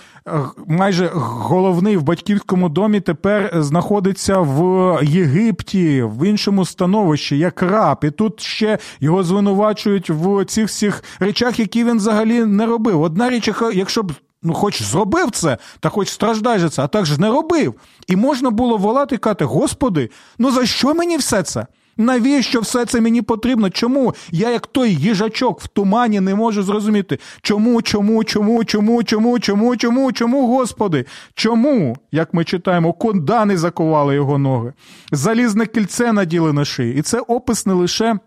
майже 0.66 1.10
головний 1.14 1.96
в 1.96 2.02
батьківському 2.02 2.68
домі 2.68 3.00
тепер 3.00 3.50
знаходиться 3.54 4.38
в 4.38 4.98
Єгипті, 5.02 6.02
в 6.02 6.28
іншому 6.28 6.64
становищі, 6.64 7.38
як 7.38 7.62
раб. 7.62 7.98
І 8.02 8.10
тут 8.10 8.40
ще 8.40 8.78
його 9.00 9.22
звинувачують 9.22 10.10
в 10.10 10.44
цих 10.44 10.66
всіх 10.66 11.04
речах, 11.20 11.58
які 11.58 11.84
він 11.84 11.96
взагалі 11.96 12.44
не 12.44 12.66
робив. 12.66 13.02
Одна 13.02 13.30
річ, 13.30 13.50
якщо 13.74 14.02
б. 14.02 14.12
Ну, 14.44 14.54
хоч 14.54 14.82
зробив 14.82 15.30
це, 15.30 15.58
та 15.80 15.88
хоч 15.88 16.08
страждай 16.08 16.58
же 16.58 16.68
це, 16.68 16.82
а 16.82 16.86
так 16.86 17.06
же 17.06 17.18
не 17.18 17.28
робив. 17.28 17.74
І 18.06 18.16
можна 18.16 18.50
було 18.50 18.76
волати 18.76 19.14
і 19.14 19.18
казати, 19.18 19.44
Господи, 19.44 20.10
ну 20.38 20.50
за 20.50 20.66
що 20.66 20.94
мені 20.94 21.16
все 21.16 21.42
це? 21.42 21.66
Навіщо 21.96 22.60
все 22.60 22.84
це 22.84 23.00
мені 23.00 23.22
потрібно? 23.22 23.70
Чому 23.70 24.14
я, 24.30 24.50
як 24.50 24.66
той 24.66 24.94
їжачок 24.94 25.60
в 25.60 25.68
тумані, 25.68 26.20
не 26.20 26.34
можу 26.34 26.62
зрозуміти? 26.62 27.18
Чому, 27.42 27.82
чому, 27.82 28.24
чому, 28.24 28.64
чому, 28.64 29.02
чому, 29.02 29.38
чому, 29.38 29.76
чому, 29.76 30.12
чому, 30.12 30.46
Господи? 30.46 31.04
Чому, 31.34 31.96
як 32.12 32.34
ми 32.34 32.44
читаємо, 32.44 32.92
кондани 32.92 33.56
закували 33.56 34.14
його 34.14 34.38
ноги, 34.38 34.72
залізне 35.12 35.66
кільце 35.66 36.12
наділи 36.12 36.52
на 36.52 36.64
шиї. 36.64 36.94
І 36.94 37.02
це 37.02 37.20
опис 37.20 37.66
не 37.66 37.74
лише 37.74 38.18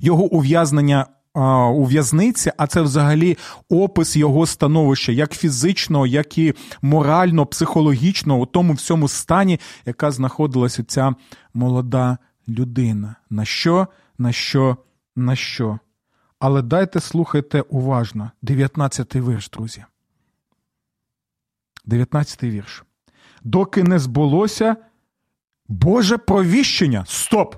його 0.00 0.24
ув'язнення. 0.24 1.06
У 1.74 1.84
в'язниці, 1.84 2.52
а 2.56 2.66
це 2.66 2.82
взагалі 2.82 3.38
опис 3.68 4.16
його 4.16 4.46
становища, 4.46 5.12
як 5.12 5.32
фізичного, 5.32 6.06
як 6.06 6.38
і 6.38 6.54
морально, 6.82 7.46
психологічного, 7.46 8.40
у 8.40 8.46
тому 8.46 8.72
всьому 8.72 9.08
стані, 9.08 9.60
яка 9.86 10.10
знаходилася 10.10 10.84
ця 10.84 11.14
молода 11.54 12.18
людина. 12.48 13.16
На 13.30 13.44
що, 13.44 13.88
на 14.18 14.32
що, 14.32 14.76
на 15.16 15.36
що. 15.36 15.78
Але 16.38 16.62
дайте 16.62 17.00
слухайте 17.00 17.60
уважно. 17.60 18.30
19 18.42 19.16
вірш, 19.16 19.48
друзі. 19.50 19.84
19 21.84 22.42
вірш. 22.42 22.84
Доки 23.42 23.82
не 23.82 23.98
збулося 23.98 24.76
Боже 25.68 26.18
провіщення. 26.18 27.04
Стоп! 27.08 27.56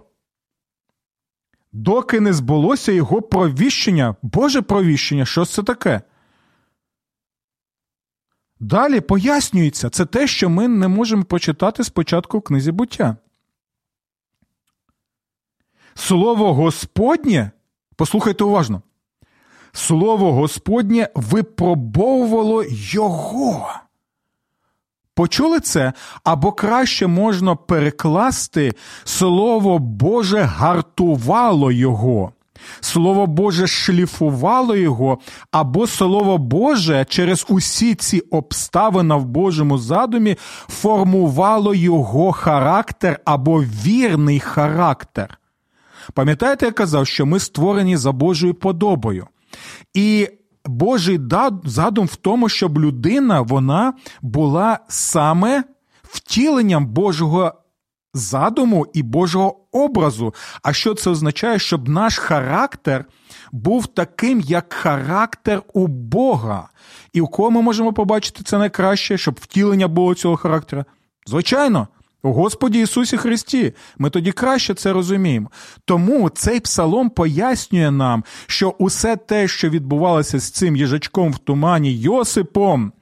Доки 1.73 2.21
не 2.21 2.33
збулося 2.33 2.93
його 2.93 3.23
провіщення, 3.23 4.17
Боже 4.23 4.63
провіщення, 4.63 5.27
що 5.27 5.45
це 5.45 5.63
таке? 5.63 6.03
Далі 8.61 9.01
пояснюється, 9.01 9.91
це 9.91 10.07
те, 10.07 10.27
що 10.27 10.49
ми 10.49 10.69
не 10.69 10.89
можемо 10.89 11.25
почитати 11.25 11.85
спочатку 11.85 12.39
в 12.39 12.43
книзі 12.43 12.73
буття. 12.73 13.17
Слово 15.99 16.55
Господнє, 16.55 17.51
послухайте 17.97 18.45
уважно, 18.45 18.83
Слово 19.73 20.33
Господнє 20.33 21.09
випробовувало 21.15 22.65
його. 22.69 23.69
Почули 25.15 25.61
це? 25.61 25.93
Або 26.25 26.53
краще 26.53 27.07
можна 27.07 27.57
перекласти 27.57 28.73
Слово 29.05 29.79
Боже 29.79 30.41
гартувало 30.41 31.73
його. 31.73 32.33
Слово 32.81 33.27
Боже 33.27 33.67
шліфувало 33.67 34.77
його, 34.77 35.19
або 35.51 35.87
Слово 35.87 36.39
Боже 36.39 37.07
через 37.09 37.47
усі 37.49 37.95
ці 37.95 38.21
обставини 38.21 39.15
в 39.15 39.25
Божому 39.25 39.79
задумі 39.79 40.37
формувало 40.69 41.75
його 41.75 42.33
характер 42.33 43.21
або 43.25 43.63
вірний 43.63 44.41
характер. 44.41 45.39
Пам'ятаєте, 46.15 46.67
я 46.67 46.73
казав, 46.73 47.07
що 47.07 47.27
ми 47.27 47.41
створені 47.41 47.97
за 47.97 48.13
Божою 48.13 48.55
подобою. 48.55 49.27
І 49.95 50.29
Божий 50.65 51.21
задум 51.65 52.07
в 52.07 52.17
тому, 52.17 52.49
щоб 52.49 52.79
людина 52.79 53.41
вона 53.41 53.93
була 54.23 54.79
саме 54.89 55.65
втіленням 56.03 56.87
Божого 56.87 57.53
задуму 58.15 58.87
і 58.93 59.03
Божого 59.03 59.57
образу. 59.73 60.35
А 60.63 60.73
що 60.73 60.95
це 60.95 61.11
означає? 61.11 61.59
Щоб 61.59 61.89
наш 61.89 62.19
характер 62.19 63.05
був 63.53 63.87
таким, 63.87 64.41
як 64.41 64.73
характер 64.73 65.63
у 65.73 65.87
Бога. 65.87 66.69
І 67.13 67.21
у 67.21 67.27
кого 67.27 67.51
ми 67.51 67.63
можемо 67.63 67.93
побачити 67.93 68.43
це 68.43 68.59
найкраще, 68.59 69.19
щоб 69.19 69.39
втілення 69.41 69.89
було 69.89 70.15
цього 70.15 70.37
характера? 70.37 70.85
Звичайно. 71.27 71.89
У 72.23 72.33
Господі 72.33 72.81
Ісусі 72.81 73.17
Христі, 73.17 73.73
ми 73.99 74.11
тоді 74.11 74.33
краще 74.33 74.75
це 74.75 74.93
розуміємо. 74.93 75.51
Тому 75.85 76.31
цей 76.31 76.61
псалом 76.61 77.11
пояснює 77.11 77.91
нам, 77.91 78.25
що 78.47 78.75
усе 78.79 79.17
те, 79.17 79.49
що 79.49 79.69
відбувалося 79.69 80.39
з 80.39 80.51
цим 80.51 80.77
їжачком 80.77 81.33
в 81.33 81.39
тумані 81.39 81.93
Йосипом, 81.93 82.93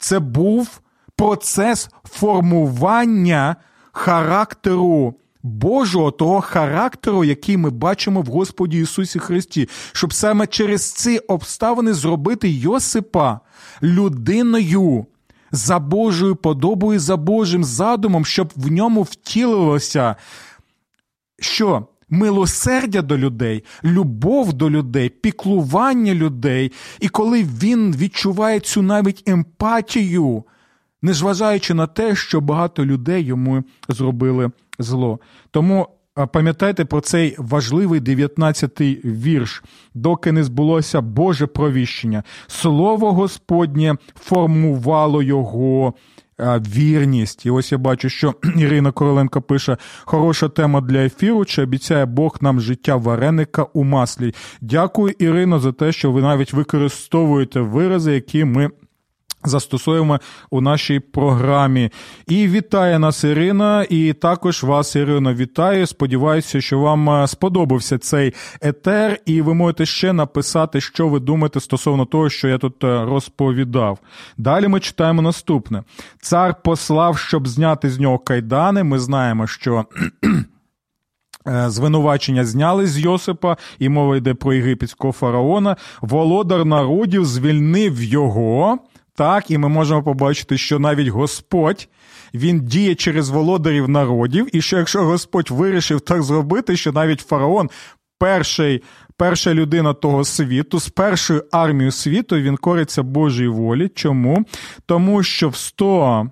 це 0.00 0.18
був 0.18 0.80
процес 1.16 1.88
формування 2.04 3.56
характеру. 3.92 5.14
Божого 5.46 6.10
того 6.10 6.40
характеру, 6.40 7.24
який 7.24 7.56
ми 7.56 7.70
бачимо 7.70 8.22
в 8.22 8.26
Господі 8.26 8.78
Ісусі 8.78 9.18
Христі, 9.18 9.68
щоб 9.92 10.12
саме 10.12 10.46
через 10.46 10.92
ці 10.92 11.18
обставини 11.18 11.94
зробити 11.94 12.50
Йосипа 12.50 13.40
людиною 13.82 15.06
за 15.54 15.78
Божою 15.78 16.36
подобою, 16.36 17.00
за 17.00 17.16
Божим 17.16 17.64
задумом, 17.64 18.24
щоб 18.24 18.52
в 18.56 18.72
ньому 18.72 19.02
втілилося, 19.02 20.16
що 21.40 21.86
милосердя 22.10 23.02
до 23.02 23.18
людей, 23.18 23.64
любов 23.84 24.52
до 24.52 24.70
людей, 24.70 25.08
піклування 25.08 26.14
людей. 26.14 26.72
І 27.00 27.08
коли 27.08 27.42
він 27.42 27.96
відчуває 27.96 28.60
цю 28.60 28.82
навіть 28.82 29.28
емпатію, 29.28 30.44
незважаючи 31.02 31.74
на 31.74 31.86
те, 31.86 32.14
що 32.14 32.40
багато 32.40 32.86
людей 32.86 33.22
йому 33.22 33.64
зробили 33.88 34.50
зло. 34.78 35.18
Тому 35.50 35.88
пам'ятайте 36.32 36.84
про 36.84 37.00
цей 37.00 37.34
важливий 37.38 38.00
19-й 38.00 39.00
вірш, 39.04 39.62
доки 39.94 40.32
не 40.32 40.44
збулося 40.44 41.00
Боже 41.00 41.46
провіщення. 41.46 42.22
Слово 42.46 43.12
Господнє 43.12 43.96
формувало 44.14 45.22
його. 45.22 45.94
Вірність. 46.76 47.46
І 47.46 47.50
ось 47.50 47.72
я 47.72 47.78
бачу, 47.78 48.08
що 48.08 48.34
Ірина 48.56 48.92
Короленко 48.92 49.42
пише: 49.42 49.76
хороша 50.04 50.48
тема 50.48 50.80
для 50.80 50.98
ефіру. 50.98 51.44
Чи 51.44 51.62
обіцяє 51.62 52.06
Бог 52.06 52.38
нам 52.40 52.60
життя 52.60 52.96
вареника 52.96 53.62
у 53.62 53.84
маслі? 53.84 54.34
Дякую, 54.60 55.14
Ірино, 55.18 55.58
за 55.58 55.72
те, 55.72 55.92
що 55.92 56.12
ви 56.12 56.22
навіть 56.22 56.52
використовуєте 56.52 57.60
вирази, 57.60 58.14
які 58.14 58.44
ми 58.44 58.70
Застосуємо 59.44 60.20
у 60.50 60.60
нашій 60.60 61.00
програмі. 61.00 61.90
І 62.28 62.48
вітає 62.48 62.98
нас 62.98 63.24
Ірина, 63.24 63.86
і 63.90 64.12
також 64.12 64.62
вас, 64.62 64.96
Ірино, 64.96 65.34
вітаю. 65.34 65.86
Сподіваюся, 65.86 66.60
що 66.60 66.78
вам 66.78 67.10
е, 67.10 67.26
сподобався 67.26 67.98
цей 67.98 68.34
етер, 68.60 69.18
і 69.26 69.42
ви 69.42 69.54
можете 69.54 69.86
ще 69.86 70.12
написати, 70.12 70.80
що 70.80 71.08
ви 71.08 71.20
думаєте 71.20 71.60
стосовно 71.60 72.04
того, 72.04 72.30
що 72.30 72.48
я 72.48 72.58
тут 72.58 72.84
е, 72.84 73.04
розповідав. 73.04 73.98
Далі 74.38 74.68
ми 74.68 74.80
читаємо 74.80 75.22
наступне: 75.22 75.82
цар 76.20 76.62
послав, 76.62 77.18
щоб 77.18 77.48
зняти 77.48 77.90
з 77.90 77.98
нього 77.98 78.18
кайдани. 78.18 78.84
Ми 78.84 78.98
знаємо, 78.98 79.46
що. 79.46 79.84
Е, 81.48 81.70
звинувачення 81.70 82.44
зняли 82.44 82.86
з 82.86 82.98
Йосипа, 82.98 83.56
і 83.78 83.88
мова 83.88 84.16
йде 84.16 84.34
про 84.34 84.54
єгипетського 84.54 85.12
фараона. 85.12 85.76
Володар 86.00 86.64
народів 86.64 87.24
звільнив 87.24 88.02
його. 88.02 88.78
Так, 89.16 89.50
і 89.50 89.58
ми 89.58 89.68
можемо 89.68 90.02
побачити, 90.02 90.58
що 90.58 90.78
навіть 90.78 91.08
Господь 91.08 91.88
він 92.34 92.60
діє 92.60 92.94
через 92.94 93.28
володарів 93.28 93.88
народів, 93.88 94.56
і 94.56 94.62
що 94.62 94.76
якщо 94.76 95.04
Господь 95.04 95.50
вирішив 95.50 96.00
так 96.00 96.22
зробити, 96.22 96.76
що 96.76 96.92
навіть 96.92 97.20
фараон, 97.20 97.70
перший, 98.18 98.82
перша 99.16 99.54
людина 99.54 99.94
того 99.94 100.24
світу, 100.24 100.80
з 100.80 100.88
першою 100.88 101.44
армією 101.52 101.92
світу, 101.92 102.36
він 102.36 102.56
кориться 102.56 103.02
Божій 103.02 103.48
волі. 103.48 103.88
Чому? 103.94 104.44
Тому 104.86 105.22
що 105.22 105.48
в 105.48 105.56
100 105.56 106.30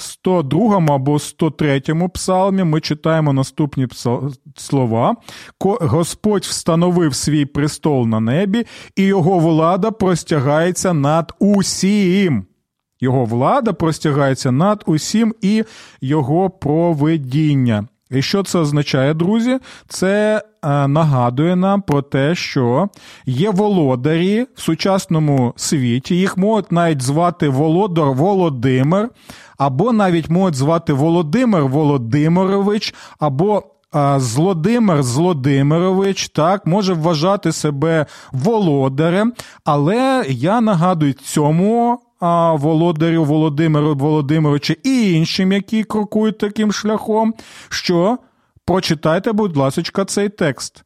в 0.00 0.02
102 0.02 0.86
або 0.88 1.18
103 1.18 1.82
псалмі 2.14 2.64
ми 2.64 2.80
читаємо 2.80 3.32
наступні 3.32 3.86
слова. 4.56 5.16
Господь 5.60 6.42
встановив 6.42 7.14
свій 7.14 7.44
престол 7.44 8.06
на 8.06 8.20
небі, 8.20 8.66
і 8.96 9.02
його 9.02 9.38
влада 9.38 9.90
простягається 9.90 10.92
над 10.92 11.32
усім. 11.38 12.44
Його 13.00 13.24
влада 13.24 13.72
простягається 13.72 14.50
над 14.52 14.82
усім 14.86 15.34
і 15.40 15.64
його 16.00 16.50
проведіння. 16.50 17.88
І 18.10 18.22
що 18.22 18.42
це 18.42 18.58
означає, 18.58 19.14
друзі? 19.14 19.58
Це 19.88 20.42
е, 20.62 20.88
нагадує 20.88 21.56
нам 21.56 21.82
про 21.82 22.02
те, 22.02 22.34
що 22.34 22.88
є 23.26 23.50
володарі 23.50 24.46
в 24.54 24.60
сучасному 24.60 25.52
світі, 25.56 26.16
їх 26.16 26.36
можуть 26.36 26.72
навіть 26.72 27.02
звати 27.02 27.48
Володар 27.48 28.12
Володимир, 28.12 29.08
або 29.58 29.92
навіть 29.92 30.30
можуть 30.30 30.54
звати 30.54 30.92
Володимир 30.92 31.64
Володимирович, 31.64 32.94
або 33.18 33.62
е, 33.94 34.14
Злодимир 34.20 35.02
Злодимирович, 35.02 36.28
так, 36.28 36.66
може 36.66 36.94
вважати 36.94 37.52
себе 37.52 38.06
володарем, 38.32 39.32
але 39.64 40.24
я 40.28 40.60
нагадую 40.60 41.12
цьому 41.12 42.00
а, 42.20 42.52
володарю 42.54 43.24
Володимиру 43.24 43.94
Володимировичу 43.94 44.74
і 44.84 45.12
іншим, 45.12 45.52
які 45.52 45.84
крокують 45.84 46.38
таким 46.38 46.72
шляхом, 46.72 47.34
що 47.68 48.18
прочитайте, 48.64 49.32
будь 49.32 49.56
ласка, 49.56 50.04
цей 50.04 50.28
текст. 50.28 50.84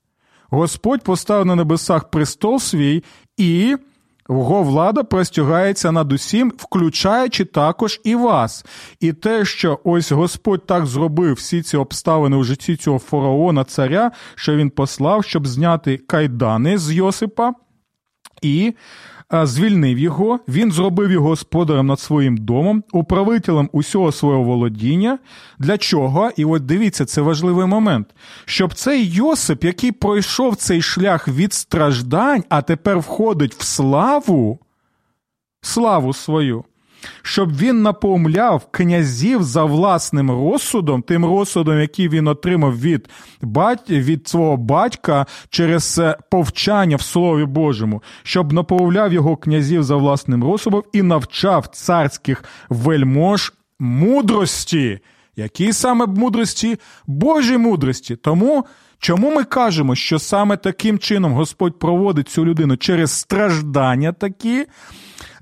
Господь 0.51 1.03
поставив 1.03 1.47
на 1.47 1.55
небесах 1.55 2.11
престол 2.11 2.59
свій, 2.59 3.05
і 3.37 3.77
його 4.29 4.63
влада 4.63 5.03
простягається 5.03 5.93
над 5.93 6.13
усім, 6.13 6.53
включаючи 6.57 7.45
також 7.45 8.01
і 8.05 8.15
вас. 8.15 8.65
І 9.01 9.13
те, 9.13 9.45
що 9.45 9.81
ось 9.85 10.13
Господь 10.13 10.67
так 10.67 10.87
зробив 10.87 11.35
всі 11.35 11.63
ці 11.63 11.77
обставини 11.77 12.37
у 12.37 12.45
житті 12.45 12.77
цього 12.77 12.99
фараона, 12.99 13.65
царя, 13.65 14.11
що 14.35 14.57
він 14.57 14.71
послав, 14.71 15.25
щоб 15.25 15.47
зняти 15.47 15.97
кайдани 15.97 16.79
з 16.79 16.93
Йосипа. 16.93 17.53
І 18.43 18.75
звільнив 19.33 19.99
його, 19.99 20.41
він 20.49 20.73
зробив 20.73 21.13
його 21.13 21.29
господарем 21.29 21.87
над 21.87 22.01
своїм 22.01 22.37
домом, 22.37 22.85
управителем 22.93 23.71
усього 23.73 24.13
свого 24.13 24.43
володіння. 24.43 25.19
Для 25.59 25.79
чого? 25.79 26.31
І 26.37 26.45
от 26.45 26.67
дивіться, 26.67 27.05
це 27.05 27.21
важливий 27.21 27.67
момент. 27.67 28.15
Щоб 28.45 28.75
цей 28.75 29.07
Йосип, 29.07 29.65
який 29.65 29.93
пройшов 29.93 30.57
цей 30.57 30.83
шлях 30.83 31.29
від 31.29 31.53
страждань, 31.53 32.45
а 32.49 32.63
тепер 32.63 32.99
входить 32.99 33.55
в 33.55 33.63
славу, 33.63 34.59
славу 35.61 36.13
свою 36.13 36.65
щоб 37.23 37.57
він 37.57 37.83
напомляв 37.83 38.67
князів 38.71 39.43
за 39.43 39.65
власним 39.65 40.31
розсудом, 40.31 41.03
тим 41.03 41.25
розсудом, 41.25 41.81
який 41.81 42.09
він 42.09 42.29
отримав 42.29 42.81
від 42.81 43.09
від 43.89 44.29
свого 44.29 44.57
батька 44.57 45.27
через 45.51 45.99
е, 45.99 46.17
повчання 46.31 46.97
в 46.97 47.03
Слові 47.03 47.45
Божому, 47.45 48.03
щоб 48.23 48.53
напомляв 48.53 49.13
його 49.13 49.37
князів 49.37 49.83
за 49.83 49.97
власним 49.97 50.45
розсудом 50.45 50.83
і 50.93 51.03
навчав 51.03 51.67
царських 51.67 52.45
вельмож 52.69 53.53
мудрості. 53.79 55.01
Які 55.37 55.73
саме 55.73 56.07
мудрості? 56.07 56.79
Божій 57.07 57.59
мудрості. 57.59 58.17
Тому. 58.17 58.65
Чому 58.99 59.31
ми 59.31 59.45
кажемо, 59.45 59.95
що 59.95 60.19
саме 60.19 60.57
таким 60.57 60.99
чином 60.99 61.33
Господь 61.33 61.79
проводить 61.79 62.29
цю 62.29 62.45
людину 62.45 62.77
через 62.77 63.11
страждання 63.11 64.13
такі, 64.13 64.67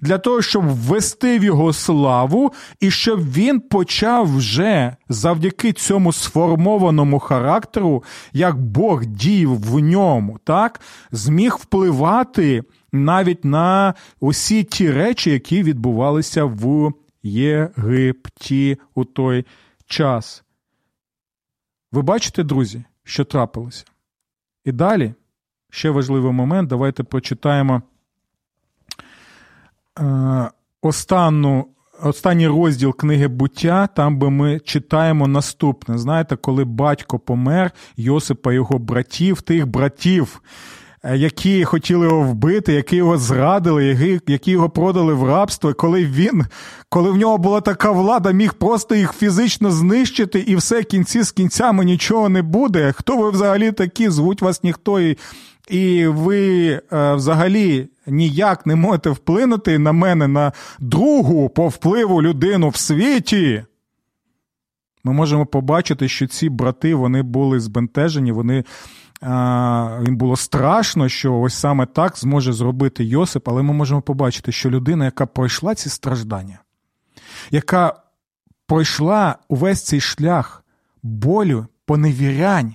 для 0.02 0.18
того, 0.18 0.42
щоб 0.42 0.64
ввести 0.64 1.38
в 1.38 1.44
його 1.44 1.72
славу, 1.72 2.52
і 2.80 2.90
щоб 2.90 3.32
він 3.32 3.60
почав 3.60 4.36
вже 4.36 4.96
завдяки 5.08 5.72
цьому 5.72 6.12
сформованому 6.12 7.18
характеру, 7.18 8.04
як 8.32 8.60
Бог 8.62 9.04
діяв 9.04 9.60
в 9.60 9.78
ньому, 9.78 10.38
так, 10.44 10.80
зміг 11.12 11.56
впливати 11.60 12.62
навіть 12.92 13.44
на 13.44 13.94
усі 14.20 14.64
ті 14.64 14.90
речі, 14.90 15.30
які 15.30 15.62
відбувалися 15.62 16.44
в 16.44 16.92
Єгипті 17.22 18.78
у 18.94 19.04
той 19.04 19.46
час. 19.86 20.44
Ви 21.92 22.02
бачите, 22.02 22.42
друзі, 22.42 22.84
що 23.04 23.24
трапилося? 23.24 23.84
І 24.64 24.72
далі 24.72 25.14
ще 25.70 25.90
важливий 25.90 26.32
момент. 26.32 26.68
Давайте 26.68 27.02
прочитаємо 27.02 27.82
останну, 30.82 31.66
останній 32.02 32.48
розділ 32.48 32.96
книги 32.96 33.28
буття, 33.28 33.86
там 33.86 34.18
би 34.18 34.30
ми 34.30 34.60
читаємо 34.60 35.28
наступне. 35.28 35.98
Знаєте, 35.98 36.36
коли 36.36 36.64
батько 36.64 37.18
помер, 37.18 37.70
Йосипа 37.96 38.52
його 38.52 38.78
братів, 38.78 39.40
тих 39.40 39.66
братів, 39.66 40.42
е, 41.04 41.16
які 41.16 41.64
хотіли 41.64 42.06
його 42.06 42.22
вбити, 42.22 42.72
які 42.72 42.96
його 42.96 43.18
зрадили, 43.18 43.84
які, 43.84 44.20
які 44.26 44.50
його 44.50 44.70
продали 44.70 45.14
в 45.14 45.24
рабство, 45.24 45.74
коли 45.74 46.04
він, 46.04 46.46
коли 46.88 47.10
в 47.10 47.16
нього 47.16 47.38
була 47.38 47.60
така 47.60 47.90
влада, 47.90 48.30
міг 48.30 48.54
просто 48.54 48.94
їх 48.94 49.12
фізично 49.12 49.70
знищити, 49.70 50.38
і 50.38 50.56
все 50.56 50.82
кінці 50.82 51.22
з 51.22 51.32
кінцями 51.32 51.84
нічого 51.84 52.28
не 52.28 52.42
буде. 52.42 52.92
Хто 52.92 53.16
ви 53.16 53.30
взагалі 53.30 53.72
такі? 53.72 54.08
Звуть 54.10 54.42
вас 54.42 54.62
ніхто 54.62 55.00
і. 55.00 55.16
І 55.68 56.06
ви 56.06 56.70
е, 56.92 57.14
взагалі 57.14 57.88
ніяк 58.06 58.66
не 58.66 58.76
можете 58.76 59.10
вплинути 59.10 59.78
на 59.78 59.92
мене 59.92 60.28
на 60.28 60.52
другу 60.78 61.48
по 61.48 61.68
впливу 61.68 62.22
людину 62.22 62.68
в 62.68 62.76
світі. 62.76 63.64
Ми 65.04 65.12
можемо 65.12 65.46
побачити, 65.46 66.08
що 66.08 66.26
ці 66.26 66.48
брати 66.48 66.94
вони 66.94 67.22
були 67.22 67.60
збентежені, 67.60 68.32
вони. 68.32 68.64
Їм 70.04 70.16
було 70.16 70.36
страшно, 70.36 71.08
що 71.08 71.40
ось 71.40 71.54
саме 71.54 71.86
так 71.86 72.18
зможе 72.18 72.52
зробити 72.52 73.04
Йосип, 73.04 73.48
але 73.48 73.62
ми 73.62 73.72
можемо 73.72 74.02
побачити, 74.02 74.52
що 74.52 74.70
людина, 74.70 75.04
яка 75.04 75.26
пройшла 75.26 75.74
ці 75.74 75.88
страждання, 75.88 76.58
яка 77.50 77.94
пройшла 78.66 79.36
увесь 79.48 79.82
цей 79.82 80.00
шлях 80.00 80.64
болю, 81.02 81.66
поневірянь, 81.86 82.74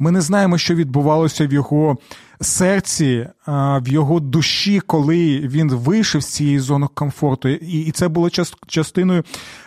ми 0.00 0.10
не 0.10 0.20
знаємо, 0.20 0.58
що 0.58 0.74
відбувалося 0.74 1.46
в 1.46 1.52
його 1.52 1.98
серці, 2.40 3.28
в 3.46 3.88
його 3.88 4.20
душі, 4.20 4.80
коли 4.80 5.38
він 5.38 5.74
вийшов 5.74 6.22
з 6.22 6.26
цієї 6.26 6.58
зони 6.58 6.88
комфорту. 6.94 7.48
І 7.48 7.90
це 7.90 8.08
було 8.08 8.30
частиною 8.66 9.24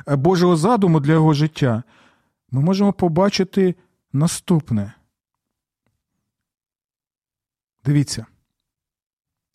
е, 0.07 0.15
Божого 0.15 0.55
задуму 0.55 0.99
для 0.99 1.11
його 1.11 1.33
життя. 1.33 1.83
Ми 2.51 2.61
можемо 2.61 2.93
побачити 2.93 3.75
наступне. 4.13 4.93
Дивіться. 7.85 8.25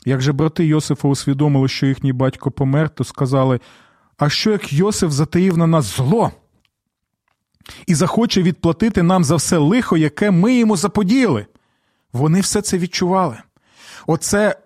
Як 0.04 0.20
же 0.20 0.32
брати 0.32 0.66
Йосифа 0.66 1.08
усвідомили, 1.08 1.68
що 1.68 1.86
їхній 1.86 2.12
батько 2.12 2.50
помер, 2.50 2.90
то 2.90 3.04
сказали: 3.04 3.60
А 4.16 4.28
що 4.28 4.50
як 4.50 4.72
Йосиф 4.72 5.10
затаїв 5.10 5.58
на 5.58 5.66
нас 5.66 5.96
зло? 5.96 6.32
І 7.86 7.94
захоче 7.94 8.42
відплатити 8.42 9.02
нам 9.02 9.24
за 9.24 9.36
все 9.36 9.58
лихо, 9.58 9.96
яке 9.96 10.30
ми 10.30 10.54
йому 10.54 10.76
заподіяли. 10.76 11.46
Вони 12.12 12.40
все 12.40 12.62
це 12.62 12.78
відчували. 12.78 13.36
Оце 14.06 14.56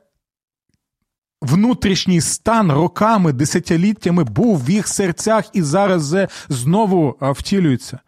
внутрішній 1.43 2.21
стан 2.21 2.73
роками, 2.73 3.33
десятиліттями 3.33 4.25
був 4.25 4.65
в 4.65 4.71
їх 4.71 4.89
серцях 4.89 5.45
і 5.53 5.63
зараз 5.63 6.17
знову 6.49 7.17
втілюється. 7.21 7.99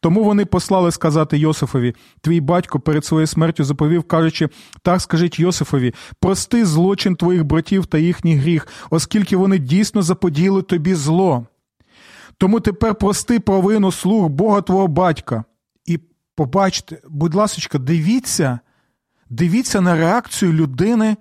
Тому 0.00 0.24
вони 0.24 0.44
послали 0.44 0.90
сказати 0.90 1.38
Йосифові: 1.38 1.94
Твій 2.20 2.40
батько 2.40 2.80
перед 2.80 3.04
своєю 3.04 3.26
смертю 3.26 3.64
заповів, 3.64 4.02
кажучи, 4.02 4.48
так 4.82 5.00
скажіть 5.00 5.38
Йосифові, 5.38 5.94
прости 6.20 6.66
злочин 6.66 7.16
твоїх 7.16 7.44
братів 7.44 7.86
та 7.86 7.98
їхній 7.98 8.36
гріх, 8.36 8.68
оскільки 8.90 9.36
вони 9.36 9.58
дійсно 9.58 10.02
заподіяли 10.02 10.62
тобі 10.62 10.94
зло. 10.94 11.46
Тому 12.38 12.60
тепер 12.60 12.94
прости 12.94 13.40
провину 13.40 13.92
слуг 13.92 14.28
Бога 14.28 14.62
твого 14.62 14.88
батька. 14.88 15.44
І 15.84 16.00
побачте, 16.34 17.02
будь 17.08 17.34
ласка, 17.34 17.78
дивіться, 17.78 18.58
дивіться 19.30 19.80
на 19.80 19.94
реакцію 19.94 20.52
людини, 20.52 21.16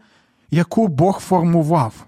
яку 0.51 0.88
Бог 0.88 1.20
формував. 1.20 2.07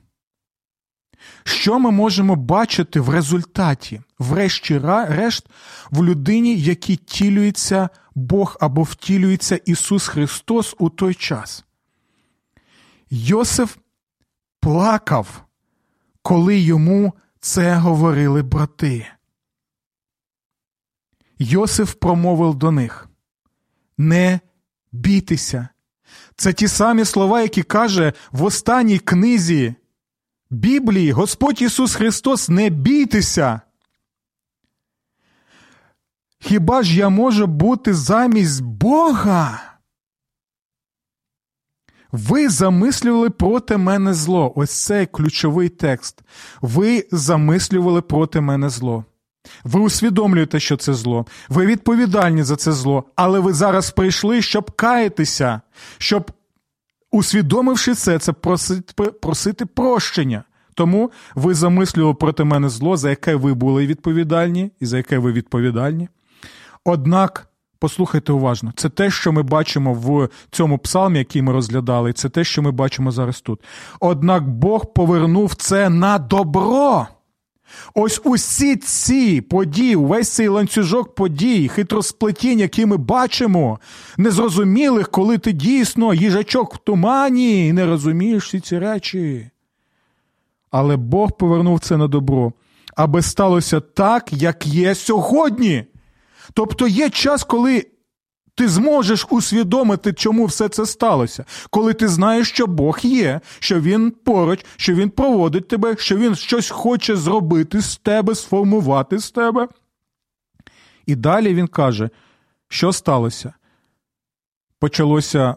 Що 1.44 1.80
ми 1.80 1.92
можемо 1.92 2.36
бачити 2.36 3.00
в 3.00 3.10
результаті, 3.10 4.02
врешті-решт, 4.20 5.46
в 5.92 6.04
людині, 6.04 6.58
якій 6.58 6.96
тілюється 6.96 7.90
Бог 8.16 8.58
або 8.60 8.84
втілюється 8.84 9.60
Ісус 9.66 10.08
Христос 10.08 10.76
у 10.80 10.90
той 10.90 11.14
час? 11.14 11.66
Йосиф 13.10 13.78
плакав, 14.60 15.44
коли 16.22 16.60
йому 16.60 17.14
це 17.40 17.76
говорили 17.76 18.44
брати. 18.44 19.08
Йосиф 21.40 21.94
промовив 21.94 22.56
до 22.56 22.72
них 22.72 23.10
Не 23.98 24.40
бійтеся. 24.92 25.68
Це 26.36 26.54
ті 26.54 26.68
самі 26.68 27.06
слова, 27.06 27.42
які 27.42 27.64
каже 27.64 28.14
в 28.32 28.44
останній 28.44 29.00
книзі 29.00 29.76
Біблії 30.50 31.12
Господь 31.12 31.62
Ісус 31.62 31.96
Христос, 31.96 32.50
не 32.50 32.70
бійтеся. 32.70 33.62
Хіба 36.40 36.84
ж 36.84 36.98
я 36.98 37.10
можу 37.10 37.48
бути 37.48 37.94
замість 37.94 38.62
Бога? 38.62 39.67
Ви 42.12 42.50
замислювали 42.50 43.30
проти 43.30 43.78
мене 43.78 44.14
зло. 44.14 44.54
Ось 44.56 44.84
цей 44.84 45.06
ключовий 45.06 45.70
текст. 45.70 46.22
Ви 46.62 47.06
замислювали 47.12 48.02
проти 48.02 48.42
мене 48.42 48.70
зло. 48.70 49.06
Ви 49.64 49.80
усвідомлюєте, 49.80 50.60
що 50.60 50.78
це 50.78 50.94
зло. 50.94 51.26
Ви 51.50 51.66
відповідальні 51.66 52.44
за 52.44 52.56
це 52.56 52.72
зло, 52.72 53.04
але 53.16 53.40
ви 53.40 53.54
зараз 53.54 53.92
прийшли, 53.92 54.42
щоб 54.42 54.72
каятися, 54.72 55.62
щоб, 55.98 56.32
усвідомивши 57.12 57.94
це, 57.94 58.20
це 58.20 58.34
просити, 58.34 59.04
просити 59.12 59.66
прощення. 59.66 60.44
Тому 60.74 61.12
ви 61.36 61.54
замислювали 61.54 62.14
проти 62.14 62.44
мене 62.44 62.70
зло, 62.70 62.98
за 62.98 63.10
яке 63.10 63.36
ви 63.36 63.54
були 63.54 63.88
відповідальні 63.88 64.72
і 64.80 64.86
за 64.86 64.98
яке 64.98 65.18
ви 65.18 65.32
відповідальні. 65.32 66.10
Однак 66.86 67.47
Послухайте 67.80 68.32
уважно, 68.32 68.74
це 68.76 68.90
те, 68.90 69.12
що 69.12 69.32
ми 69.32 69.44
бачимо 69.44 69.94
в 69.94 70.30
цьому 70.52 70.78
псалмі, 70.78 71.18
який 71.20 71.42
ми 71.42 71.54
розглядали, 71.54 72.14
це 72.14 72.30
те, 72.30 72.44
що 72.44 72.62
ми 72.62 72.72
бачимо 72.72 73.12
зараз 73.12 73.42
тут. 73.42 73.60
Однак 74.00 74.50
Бог 74.50 74.94
повернув 74.94 75.56
це 75.56 75.90
на 75.90 76.18
добро. 76.18 77.08
Ось 77.94 78.22
усі 78.24 78.76
ці 78.76 79.42
події, 79.42 79.96
увесь 79.96 80.30
цей 80.30 80.48
ланцюжок 80.48 81.16
подій, 81.16 81.68
хитросплетінь, 81.68 82.60
які 82.60 82.86
ми 82.86 82.98
бачимо, 82.98 83.80
незрозумілих, 84.18 85.10
коли 85.12 85.38
ти 85.38 85.52
дійсно 85.52 86.14
їжачок 86.14 86.76
в 86.76 86.78
тумані 86.78 87.68
і 87.68 87.74
не 87.74 87.86
розумієш 87.86 88.46
всі 88.46 88.60
ці 88.60 88.80
речі. 88.80 89.50
Але 90.72 90.98
Бог 90.98 91.38
повернув 91.38 91.80
це 91.80 91.98
на 91.98 92.08
добро, 92.08 92.54
аби 92.96 93.22
сталося 93.22 93.80
так, 93.80 94.34
як 94.34 94.68
є 94.68 94.96
сьогодні. 94.96 95.86
Тобто 96.54 96.88
є 96.88 97.10
час, 97.10 97.44
коли 97.44 97.86
ти 98.56 98.68
зможеш 98.68 99.28
усвідомити, 99.30 100.14
чому 100.14 100.46
все 100.46 100.70
це 100.70 100.86
сталося, 100.86 101.46
коли 101.70 101.94
ти 101.94 102.08
знаєш, 102.08 102.50
що 102.50 102.68
Бог 102.68 103.00
є, 103.02 103.42
що 103.60 103.80
Він 103.82 104.12
поруч, 104.12 104.66
що 104.78 104.94
Він 104.94 105.10
проводить 105.10 105.68
тебе, 105.68 105.96
що 105.98 106.18
Він 106.18 106.36
щось 106.36 106.70
хоче 106.70 107.16
зробити 107.16 107.82
з 107.82 107.98
тебе, 107.98 108.36
сформувати 108.36 109.20
з 109.20 109.32
тебе. 109.32 109.68
І 111.06 111.16
далі 111.16 111.54
він 111.54 111.68
каже, 111.68 112.10
що 112.68 112.94
сталося? 112.94 113.54
Почалося 114.80 115.56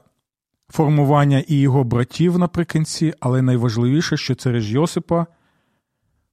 формування 0.69 1.45
і 1.49 1.61
його 1.61 1.85
братів 1.85 2.39
наприкінці, 2.39 3.15
але 3.21 3.43
найважливіше, 3.43 4.17
що 4.17 4.35
через 4.35 4.71
Йосипа 4.71 5.27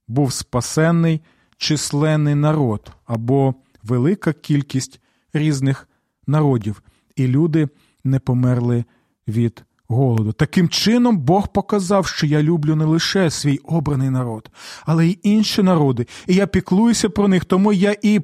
був 0.08 0.32
спасенний 0.32 1.20
численний 1.56 2.34
народ 2.34 2.90
або 3.06 3.54
велика 3.88 4.32
кількість 4.32 5.00
різних 5.32 5.88
народів, 6.26 6.82
і 7.16 7.26
люди 7.26 7.68
не 8.04 8.18
померли 8.18 8.84
від 9.28 9.64
голоду. 9.88 10.32
Таким 10.32 10.68
чином, 10.68 11.18
Бог 11.18 11.48
показав, 11.48 12.06
що 12.06 12.26
я 12.26 12.42
люблю 12.42 12.76
не 12.76 12.84
лише 12.84 13.30
свій 13.30 13.58
обраний 13.58 14.10
народ, 14.10 14.50
але 14.86 15.06
й 15.06 15.18
інші 15.22 15.62
народи. 15.62 16.06
І 16.26 16.34
я 16.34 16.46
піклуюся 16.46 17.08
про 17.08 17.28
них, 17.28 17.44
тому 17.44 17.72
я 17.72 17.96
і. 18.02 18.20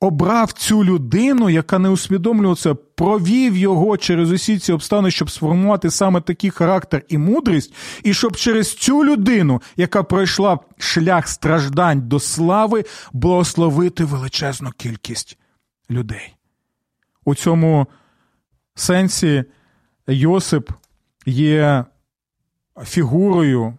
Обрав 0.00 0.52
цю 0.52 0.84
людину, 0.84 1.50
яка 1.50 1.78
не 1.78 1.88
усвідомлювала 1.88 2.74
провів 2.94 3.56
його 3.56 3.96
через 3.96 4.32
усі 4.32 4.58
ці 4.58 4.72
обставини, 4.72 5.10
щоб 5.10 5.30
сформувати 5.30 5.90
саме 5.90 6.20
такий 6.20 6.50
характер 6.50 7.02
і 7.08 7.18
мудрість, 7.18 7.74
і 8.02 8.14
щоб 8.14 8.36
через 8.36 8.74
цю 8.74 9.04
людину, 9.04 9.62
яка 9.76 10.02
пройшла 10.02 10.58
шлях 10.78 11.28
страждань 11.28 12.08
до 12.08 12.20
слави, 12.20 12.84
благословити 13.12 14.04
величезну 14.04 14.70
кількість 14.70 15.38
людей. 15.90 16.36
У 17.24 17.34
цьому 17.34 17.86
сенсі 18.74 19.44
Йосип 20.06 20.70
є 21.26 21.84
фігурою 22.84 23.78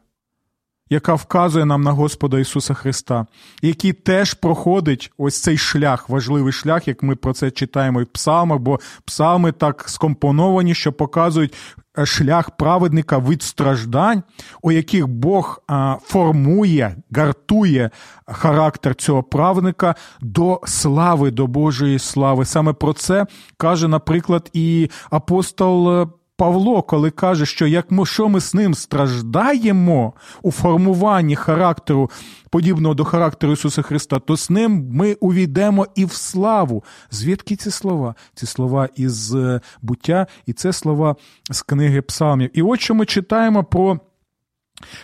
яка 0.89 1.13
вказує 1.13 1.65
нам 1.65 1.81
на 1.81 1.91
Господа 1.91 2.39
Ісуса 2.39 2.73
Христа, 2.73 3.25
який 3.61 3.93
теж 3.93 4.33
проходить 4.33 5.11
ось 5.17 5.41
цей 5.41 5.57
шлях, 5.57 6.09
важливий 6.09 6.53
шлях, 6.53 6.87
як 6.87 7.03
ми 7.03 7.15
про 7.15 7.33
це 7.33 7.51
читаємо 7.51 8.03
в 8.03 8.05
псалмах, 8.05 8.59
бо 8.59 8.79
псалми 9.05 9.51
так 9.51 9.83
скомпоновані, 9.87 10.75
що 10.75 10.93
показують 10.93 11.53
е, 11.99 12.05
шлях 12.05 12.51
праведника 12.51 13.19
від 13.19 13.43
страждань, 13.43 14.23
у 14.61 14.71
яких 14.71 15.07
Бог 15.07 15.63
формує, 16.03 16.95
гартує 17.11 17.89
характер 18.27 18.95
цього 18.95 19.23
праведника 19.23 19.95
до 20.21 20.61
слави, 20.65 21.31
до 21.31 21.47
Божої 21.47 21.99
слави. 21.99 22.45
Саме 22.45 22.73
про 22.73 22.93
це 22.93 23.25
каже, 23.57 23.87
наприклад, 23.87 24.49
і 24.53 24.89
апостол 25.09 26.01
е, 26.01 26.07
Павло, 26.39 26.81
коли 26.81 27.11
каже, 27.11 27.45
що 27.45 27.67
як 27.67 27.91
ми, 27.91 28.39
з 28.39 28.53
ним 28.53 28.73
страждаємо 28.73 30.13
у 30.41 30.51
формуванні 30.51 31.35
характеру, 31.35 32.11
подібного 32.49 32.95
до 32.95 33.05
характеру 33.05 33.53
Ісуса 33.53 33.81
Христа, 33.81 34.19
то 34.19 34.37
з 34.37 34.49
ним 34.49 34.89
ми 34.91 35.13
увійдемо 35.13 35.87
і 35.95 36.05
в 36.05 36.11
славу. 36.11 36.83
Звідки 37.11 37.55
ці 37.55 37.71
слова? 37.71 38.15
Ці 38.35 38.45
слова 38.45 38.89
із 38.95 39.35
е, 39.35 39.61
буття, 39.81 40.27
і 40.45 40.53
це 40.53 40.73
слова 40.73 41.15
з 41.49 41.61
книги 41.61 42.01
Псалмів. 42.01 42.49
І 42.53 42.61
от 42.61 42.81
що 42.81 42.95
ми 42.95 43.05
читаємо 43.05 43.63
про. 43.63 43.99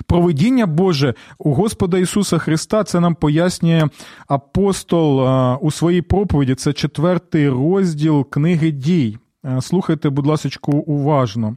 Проведіння 0.08 0.66
Боже 0.66 1.14
у 1.38 1.54
Господа 1.54 1.98
Ісуса 1.98 2.38
Христа 2.38 2.84
це 2.84 3.00
нам 3.00 3.16
пояснює 3.16 3.90
апостол 4.28 5.22
у 5.62 5.72
своїй 5.72 6.02
проповіді. 6.02 6.56
Це 6.56 6.74
четвертий 6.74 7.50
розділ 7.50 8.30
книги 8.30 8.72
дій. 8.72 9.18
Слухайте, 9.62 10.10
будь 10.10 10.26
ласка, 10.26 10.72
уважно. 10.72 11.56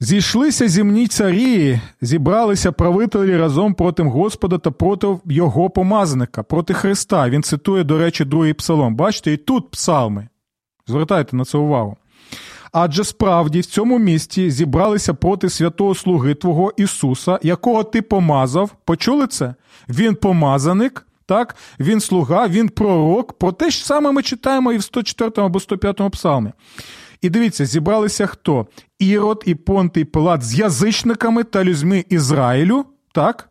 Зійшлися 0.00 0.68
зімні 0.68 1.06
царі, 1.06 1.80
зібралися 2.00 2.72
правителі 2.72 3.36
разом 3.36 3.74
проти 3.74 4.02
Господа 4.02 4.58
та 4.58 4.70
проти 4.70 5.18
Його 5.24 5.70
помазника, 5.70 6.42
проти 6.42 6.74
Христа. 6.74 7.30
Він 7.30 7.42
цитує, 7.42 7.84
до 7.84 7.98
речі, 7.98 8.24
другий 8.24 8.54
псалом. 8.54 8.96
Бачите, 8.96 9.32
і 9.32 9.36
тут 9.36 9.70
псалми. 9.70 10.28
Звертайте 10.86 11.36
на 11.36 11.44
це 11.44 11.58
увагу. 11.58 11.96
Адже 12.72 13.04
справді 13.04 13.60
в 13.60 13.66
цьому 13.66 13.98
місті 13.98 14.50
зібралися 14.50 15.14
проти 15.14 15.50
святого 15.50 15.94
слуги 15.94 16.34
Твого 16.34 16.72
Ісуса, 16.76 17.38
якого 17.42 17.84
ти 17.84 18.02
помазав. 18.02 18.70
Почули 18.84 19.26
це? 19.26 19.54
Він 19.88 20.14
помазаник, 20.14 21.06
так? 21.26 21.56
Він 21.80 22.00
слуга, 22.00 22.48
він 22.48 22.68
пророк. 22.68 23.38
Про 23.38 23.52
те 23.52 23.70
ж 23.70 23.86
саме 23.86 24.12
ми 24.12 24.22
читаємо 24.22 24.72
і 24.72 24.78
в 24.78 24.82
104 24.82 25.32
або 25.36 25.60
105 25.60 26.10
псалмі. 26.12 26.52
І 27.20 27.30
дивіться, 27.30 27.66
зібралися 27.66 28.26
хто? 28.26 28.66
Ірод 28.98 29.42
і 29.46 29.54
Понтий 29.54 30.04
Пилат 30.04 30.42
з 30.42 30.54
язичниками 30.54 31.44
та 31.44 31.64
людьми 31.64 32.04
Ізраїлю, 32.08 32.84
так? 33.12 33.48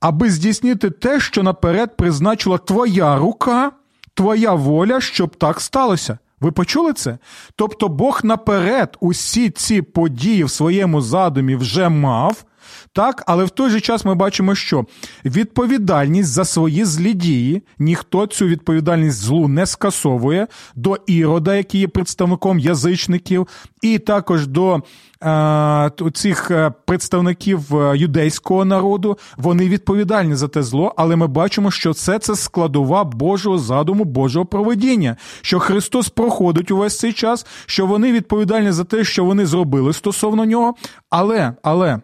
Аби 0.00 0.30
здійснити 0.30 0.90
те, 0.90 1.20
що 1.20 1.42
наперед 1.42 1.96
призначила 1.96 2.58
твоя 2.58 3.16
рука, 3.18 3.72
твоя 4.14 4.52
воля, 4.52 5.00
щоб 5.00 5.36
так 5.36 5.60
сталося. 5.60 6.18
Ви 6.40 6.52
почули 6.52 6.92
це? 6.92 7.18
Тобто 7.56 7.88
Бог 7.88 8.20
наперед 8.24 8.96
усі 9.00 9.50
ці 9.50 9.82
події 9.82 10.44
в 10.44 10.50
своєму 10.50 11.00
задумі 11.00 11.56
вже 11.56 11.88
мав, 11.88 12.44
так, 12.92 13.22
але 13.26 13.44
в 13.44 13.50
той 13.50 13.70
же 13.70 13.80
час 13.80 14.04
ми 14.04 14.14
бачимо, 14.14 14.54
що 14.54 14.84
відповідальність 15.24 16.28
за 16.28 16.44
свої 16.44 16.84
злі 16.84 17.14
дії 17.14 17.62
ніхто 17.78 18.26
цю 18.26 18.46
відповідальність 18.46 19.18
злу 19.18 19.48
не 19.48 19.66
скасовує 19.66 20.46
до 20.74 20.96
ірода, 21.06 21.56
який 21.56 21.80
є 21.80 21.88
представником 21.88 22.58
язичників, 22.58 23.48
і 23.82 23.98
також 23.98 24.46
до 24.46 24.82
е, 25.24 25.90
цих 26.14 26.50
е, 26.50 26.72
представників 26.84 27.76
е, 27.76 27.96
юдейського 27.98 28.64
народу. 28.64 29.18
Вони 29.36 29.68
відповідальні 29.68 30.34
за 30.34 30.48
те 30.48 30.62
зло, 30.62 30.94
але 30.96 31.16
ми 31.16 31.26
бачимо, 31.26 31.70
що 31.70 31.94
це 31.94 32.18
це 32.18 32.36
складова 32.36 33.04
Божого 33.04 33.58
задуму, 33.58 34.04
Божого 34.04 34.46
проведіння, 34.46 35.16
що 35.42 35.58
Христос 35.58 36.08
проходить 36.08 36.70
увесь 36.70 36.98
цей 36.98 37.12
час, 37.12 37.46
що 37.66 37.86
вони 37.86 38.12
відповідальні 38.12 38.72
за 38.72 38.84
те, 38.84 39.04
що 39.04 39.24
вони 39.24 39.46
зробили 39.46 39.92
стосовно 39.92 40.44
нього, 40.44 40.74
але, 41.10 41.54
але. 41.62 42.00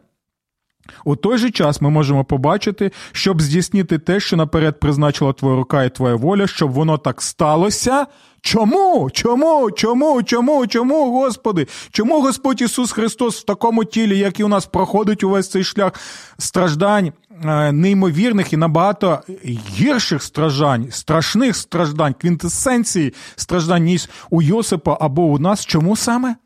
У 1.05 1.17
той 1.17 1.39
же 1.39 1.51
час 1.51 1.81
ми 1.81 1.91
можемо 1.91 2.25
побачити, 2.25 2.93
щоб 3.13 3.43
здійснити 3.43 3.99
те, 3.99 4.21
що 4.21 4.37
наперед 4.37 4.81
призначила 4.81 5.33
твоя 5.33 5.57
рука 5.57 5.85
і 5.85 5.95
твоя 5.95 6.15
воля, 6.15 6.47
щоб 6.47 6.71
воно 6.71 6.99
так 6.99 7.23
сталося. 7.23 8.07
Чому? 8.41 9.11
Чому? 9.11 9.71
Чому? 9.71 10.23
Чому? 10.23 10.67
Чому, 10.67 11.13
Господи? 11.13 11.67
Чому 11.91 12.21
Господь 12.23 12.61
Ісус 12.61 12.93
Христос 12.93 13.41
в 13.41 13.45
такому 13.45 13.85
тілі, 13.85 14.19
як 14.19 14.41
і 14.41 14.45
у 14.45 14.49
нас 14.49 14.67
проходить 14.67 15.25
увесь 15.25 15.51
цей 15.51 15.65
шлях 15.65 15.93
страждань, 16.39 17.13
е, 17.45 17.73
неймовірних 17.73 18.53
і 18.53 18.57
набагато 18.57 19.21
гірших 19.45 20.23
страждань, 20.23 20.87
страшних 20.91 21.57
страждань, 21.57 22.15
квінтесенції 22.15 23.15
страждань, 23.37 23.85
ніж 23.85 24.09
у 24.31 24.43
Йосипа 24.43 24.99
або 25.01 25.23
у 25.23 25.39
нас? 25.39 25.67
Чому 25.67 25.97
саме? 25.97 26.37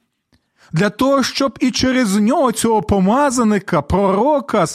Для 0.75 0.91
того, 0.91 1.22
щоб 1.22 1.59
і 1.61 1.70
через 1.70 2.16
нього, 2.16 2.53
цього 2.53 2.83
помазаника, 2.83 3.83
пророка, 3.83 4.66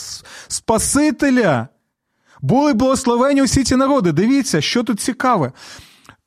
Спасителя, 0.48 1.68
були 2.42 2.74
благословені 2.74 3.42
усі 3.42 3.64
ці 3.64 3.76
народи. 3.76 4.12
Дивіться, 4.12 4.62
що 4.62 4.84
тут 4.84 5.00
цікаве. 5.00 5.52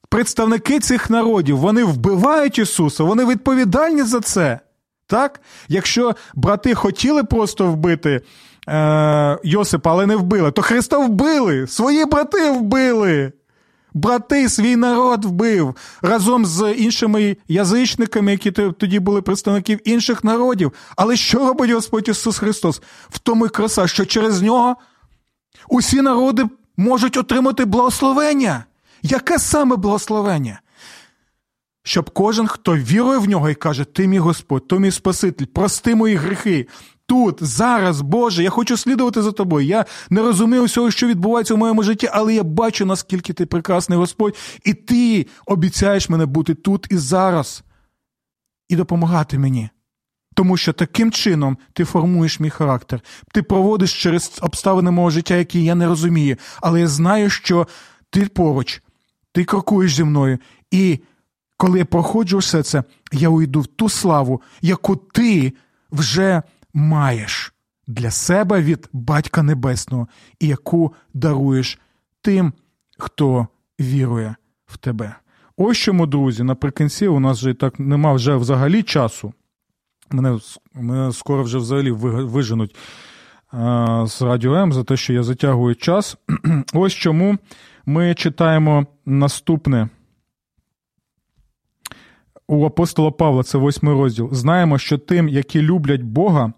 Представники 0.09 0.81
цих 0.81 1.11
народів 1.11 1.59
вони 1.59 1.85
вбивають 1.85 2.59
Ісуса, 2.59 3.05
вони 3.05 3.25
відповідальні 3.25 4.03
за 4.03 4.21
це. 4.21 4.61
Так? 5.07 5.41
Якщо 5.69 6.15
брати 6.35 6.75
хотіли 6.75 7.25
просто 7.25 7.67
вбити 7.67 8.21
е, 8.69 9.39
Йосипа, 9.45 9.91
але 9.91 10.07
не 10.07 10.17
вбили, 10.17 10.51
то 10.51 10.63
Христа 10.63 10.99
вбили, 10.99 11.67
свої 11.67 12.05
брати 12.05 12.51
вбили. 12.51 13.33
Брати 13.95 14.49
свій 14.49 14.77
народ 14.77 15.25
вбив 15.25 15.77
разом 16.03 16.47
з 16.47 16.73
іншими 16.73 17.37
язичниками, 17.49 18.33
які 18.33 18.51
тоді 18.51 19.01
були 19.01 19.23
представників 19.23 19.81
інших 19.85 20.25
народів. 20.25 20.73
Але 20.97 21.17
що 21.17 21.39
робить 21.39 21.71
Господь 21.71 22.09
Ісус 22.09 22.39
Христос? 22.39 22.83
В 23.11 23.19
тому 23.19 23.47
й 23.47 23.49
краса, 23.49 23.87
що 23.87 24.05
через 24.05 24.43
нього 24.43 24.77
усі 25.69 26.03
народи 26.03 26.45
можуть 26.77 27.17
отримати 27.17 27.65
благословення. 27.65 28.65
Яке 29.03 29.39
саме 29.39 29.77
благословення? 29.77 30.61
Щоб 31.85 32.11
кожен, 32.11 32.47
хто 32.47 32.77
вірує 32.77 33.19
в 33.19 33.29
нього 33.29 33.51
і 33.51 33.55
каже, 33.55 33.85
Ти 33.85 34.07
мій 34.07 34.19
Господь, 34.19 34.69
ти 34.69 34.79
мій 34.79 34.91
Спаситель, 34.91 35.47
прости 35.47 35.95
мої 35.95 36.17
гріхи, 36.17 36.67
тут, 37.07 37.39
зараз, 37.41 38.01
Боже, 38.01 38.43
я 38.43 38.51
хочу 38.51 38.77
слідувати 38.77 39.23
за 39.23 39.33
тобою. 39.33 39.67
Я 39.67 39.85
не 40.11 40.21
розумію 40.21 40.65
всього, 40.65 40.91
що 40.91 41.07
відбувається 41.07 41.55
в 41.55 41.59
моєму 41.59 41.83
житті, 41.83 42.09
але 42.13 42.35
я 42.35 42.43
бачу, 42.43 42.87
наскільки 42.87 43.33
ти 43.33 43.47
прекрасний 43.47 43.99
Господь, 43.99 44.37
і 44.65 44.75
ти 44.75 45.27
обіцяєш 45.47 46.09
мене 46.09 46.27
бути 46.27 46.55
тут 46.55 46.87
і 46.91 46.97
зараз, 46.97 47.63
і 48.69 48.77
допомагати 48.77 49.39
мені. 49.39 49.71
Тому 50.35 50.57
що 50.57 50.73
таким 50.73 51.13
чином 51.13 51.59
ти 51.73 51.85
формуєш 51.85 52.41
мій 52.41 52.51
характер, 52.51 53.01
ти 53.33 53.43
проводиш 53.43 54.03
через 54.03 54.39
обставини 54.43 54.91
мого 54.91 55.11
життя, 55.11 55.37
які 55.37 55.65
я 55.65 55.75
не 55.75 55.87
розумію, 55.87 56.37
але 56.61 56.81
я 56.81 56.87
знаю, 56.87 57.31
що 57.31 57.69
ти 58.11 58.27
поруч, 58.27 58.83
ти 59.33 59.45
крокуєш 59.45 59.95
зі 59.95 60.05
мною, 60.05 60.39
і 60.71 61.01
коли 61.57 61.79
я 61.79 61.85
проходжу 61.85 62.39
все 62.39 62.63
це, 62.63 62.85
я 63.13 63.29
уйду 63.29 63.61
в 63.61 63.67
ту 63.67 63.89
славу, 63.89 64.43
яку 64.63 64.97
ти 64.97 65.53
вже 65.93 66.43
маєш 66.75 67.53
для 67.87 68.11
себе 68.11 68.63
від 68.63 68.89
Батька 68.93 69.43
Небесного 69.43 70.09
і 70.41 70.47
яку 70.47 70.95
даруєш 71.15 71.79
тим, 72.23 72.53
хто 72.99 73.47
вірує 73.81 74.35
в 74.67 74.77
тебе. 74.77 75.17
Ось 75.57 75.79
чому, 75.79 76.07
друзі, 76.07 76.43
наприкінці 76.43 77.07
у 77.07 77.21
нас 77.21 77.39
вже 77.39 77.55
так 77.55 77.81
нема 77.81 78.13
вже 78.13 78.37
взагалі 78.37 78.83
часу. 78.83 79.33
Мене 80.11 80.39
мене 80.75 81.13
скоро 81.13 81.43
вже 81.43 81.59
взагалі 81.59 81.91
виженуть 81.91 82.77
а, 83.51 84.05
з 84.07 84.23
радіо 84.23 84.55
М 84.55 84.73
за 84.73 84.85
те, 84.85 84.97
що 84.97 85.13
я 85.13 85.23
затягую 85.23 85.75
час. 85.75 86.17
Ось 86.73 86.93
чому 86.93 87.39
ми 87.87 88.15
читаємо 88.15 88.87
наступне 89.07 89.89
у 92.49 92.67
апостола 92.67 93.11
Павла, 93.11 93.43
це 93.43 93.59
восьмий 93.59 93.95
розділ. 93.95 94.29
Знаємо, 94.33 94.79
що 94.79 94.99
тим, 94.99 95.29
які 95.29 95.63
люблять 95.63 96.03
Бога, 96.03 96.53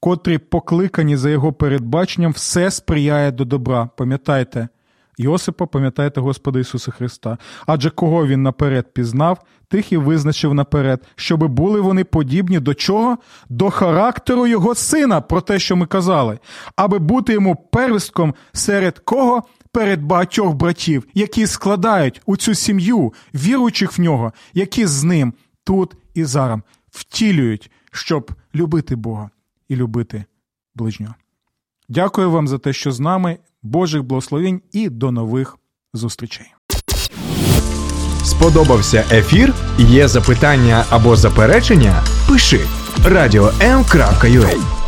котрі 0.00 0.38
покликані 0.38 1.16
за 1.16 1.30
його 1.30 1.52
передбаченням, 1.52 2.32
все 2.32 2.70
сприяє 2.70 3.30
до 3.32 3.44
добра. 3.44 3.88
Пам'ятайте, 3.96 4.68
Йосипа, 5.18 5.66
пам'ятайте 5.66 6.20
Господа 6.20 6.58
Ісуса 6.58 6.90
Христа. 6.90 7.38
Адже 7.66 7.90
кого 7.90 8.26
він 8.26 8.42
наперед 8.42 8.92
пізнав, 8.92 9.38
тих 9.68 9.92
і 9.92 9.96
визначив 9.96 10.54
наперед, 10.54 11.02
щоби 11.16 11.48
були 11.48 11.80
вони 11.80 12.04
подібні 12.04 12.60
до 12.60 12.74
чого? 12.74 13.18
До 13.48 13.70
характеру 13.70 14.46
його 14.46 14.74
сина, 14.74 15.20
про 15.20 15.40
те, 15.40 15.58
що 15.58 15.76
ми 15.76 15.86
казали, 15.86 16.38
аби 16.76 16.98
бути 16.98 17.32
йому 17.32 17.56
первістком 17.72 18.34
серед 18.52 18.98
кого? 18.98 19.42
Перед 19.72 20.02
багатьох 20.02 20.54
братів, 20.54 21.06
які 21.14 21.46
складають 21.46 22.22
у 22.26 22.36
цю 22.36 22.54
сім'ю, 22.54 23.12
віруючих 23.34 23.98
в 23.98 24.00
нього, 24.00 24.32
які 24.54 24.86
з 24.86 25.04
ним 25.04 25.34
тут 25.64 25.96
і 26.14 26.24
зараз 26.24 26.60
втілюють, 26.90 27.70
щоб 27.92 28.32
любити 28.54 28.96
Бога 28.96 29.30
і 29.68 29.76
любити 29.76 30.24
ближнього. 30.74 31.14
Дякую 31.88 32.30
вам 32.30 32.48
за 32.48 32.58
те, 32.58 32.72
що 32.72 32.92
з 32.92 33.00
нами. 33.00 33.38
Божих 33.62 34.02
благословень 34.02 34.62
і 34.72 34.88
до 34.88 35.10
нових 35.10 35.58
зустрічей. 35.94 36.46
Сподобався 38.24 39.04
ефір? 39.10 39.54
Є 39.78 40.08
запитання 40.08 40.84
або 40.90 41.16
заперечення? 41.16 42.02
Пиши 42.28 42.60
радіом.ua 43.04 44.79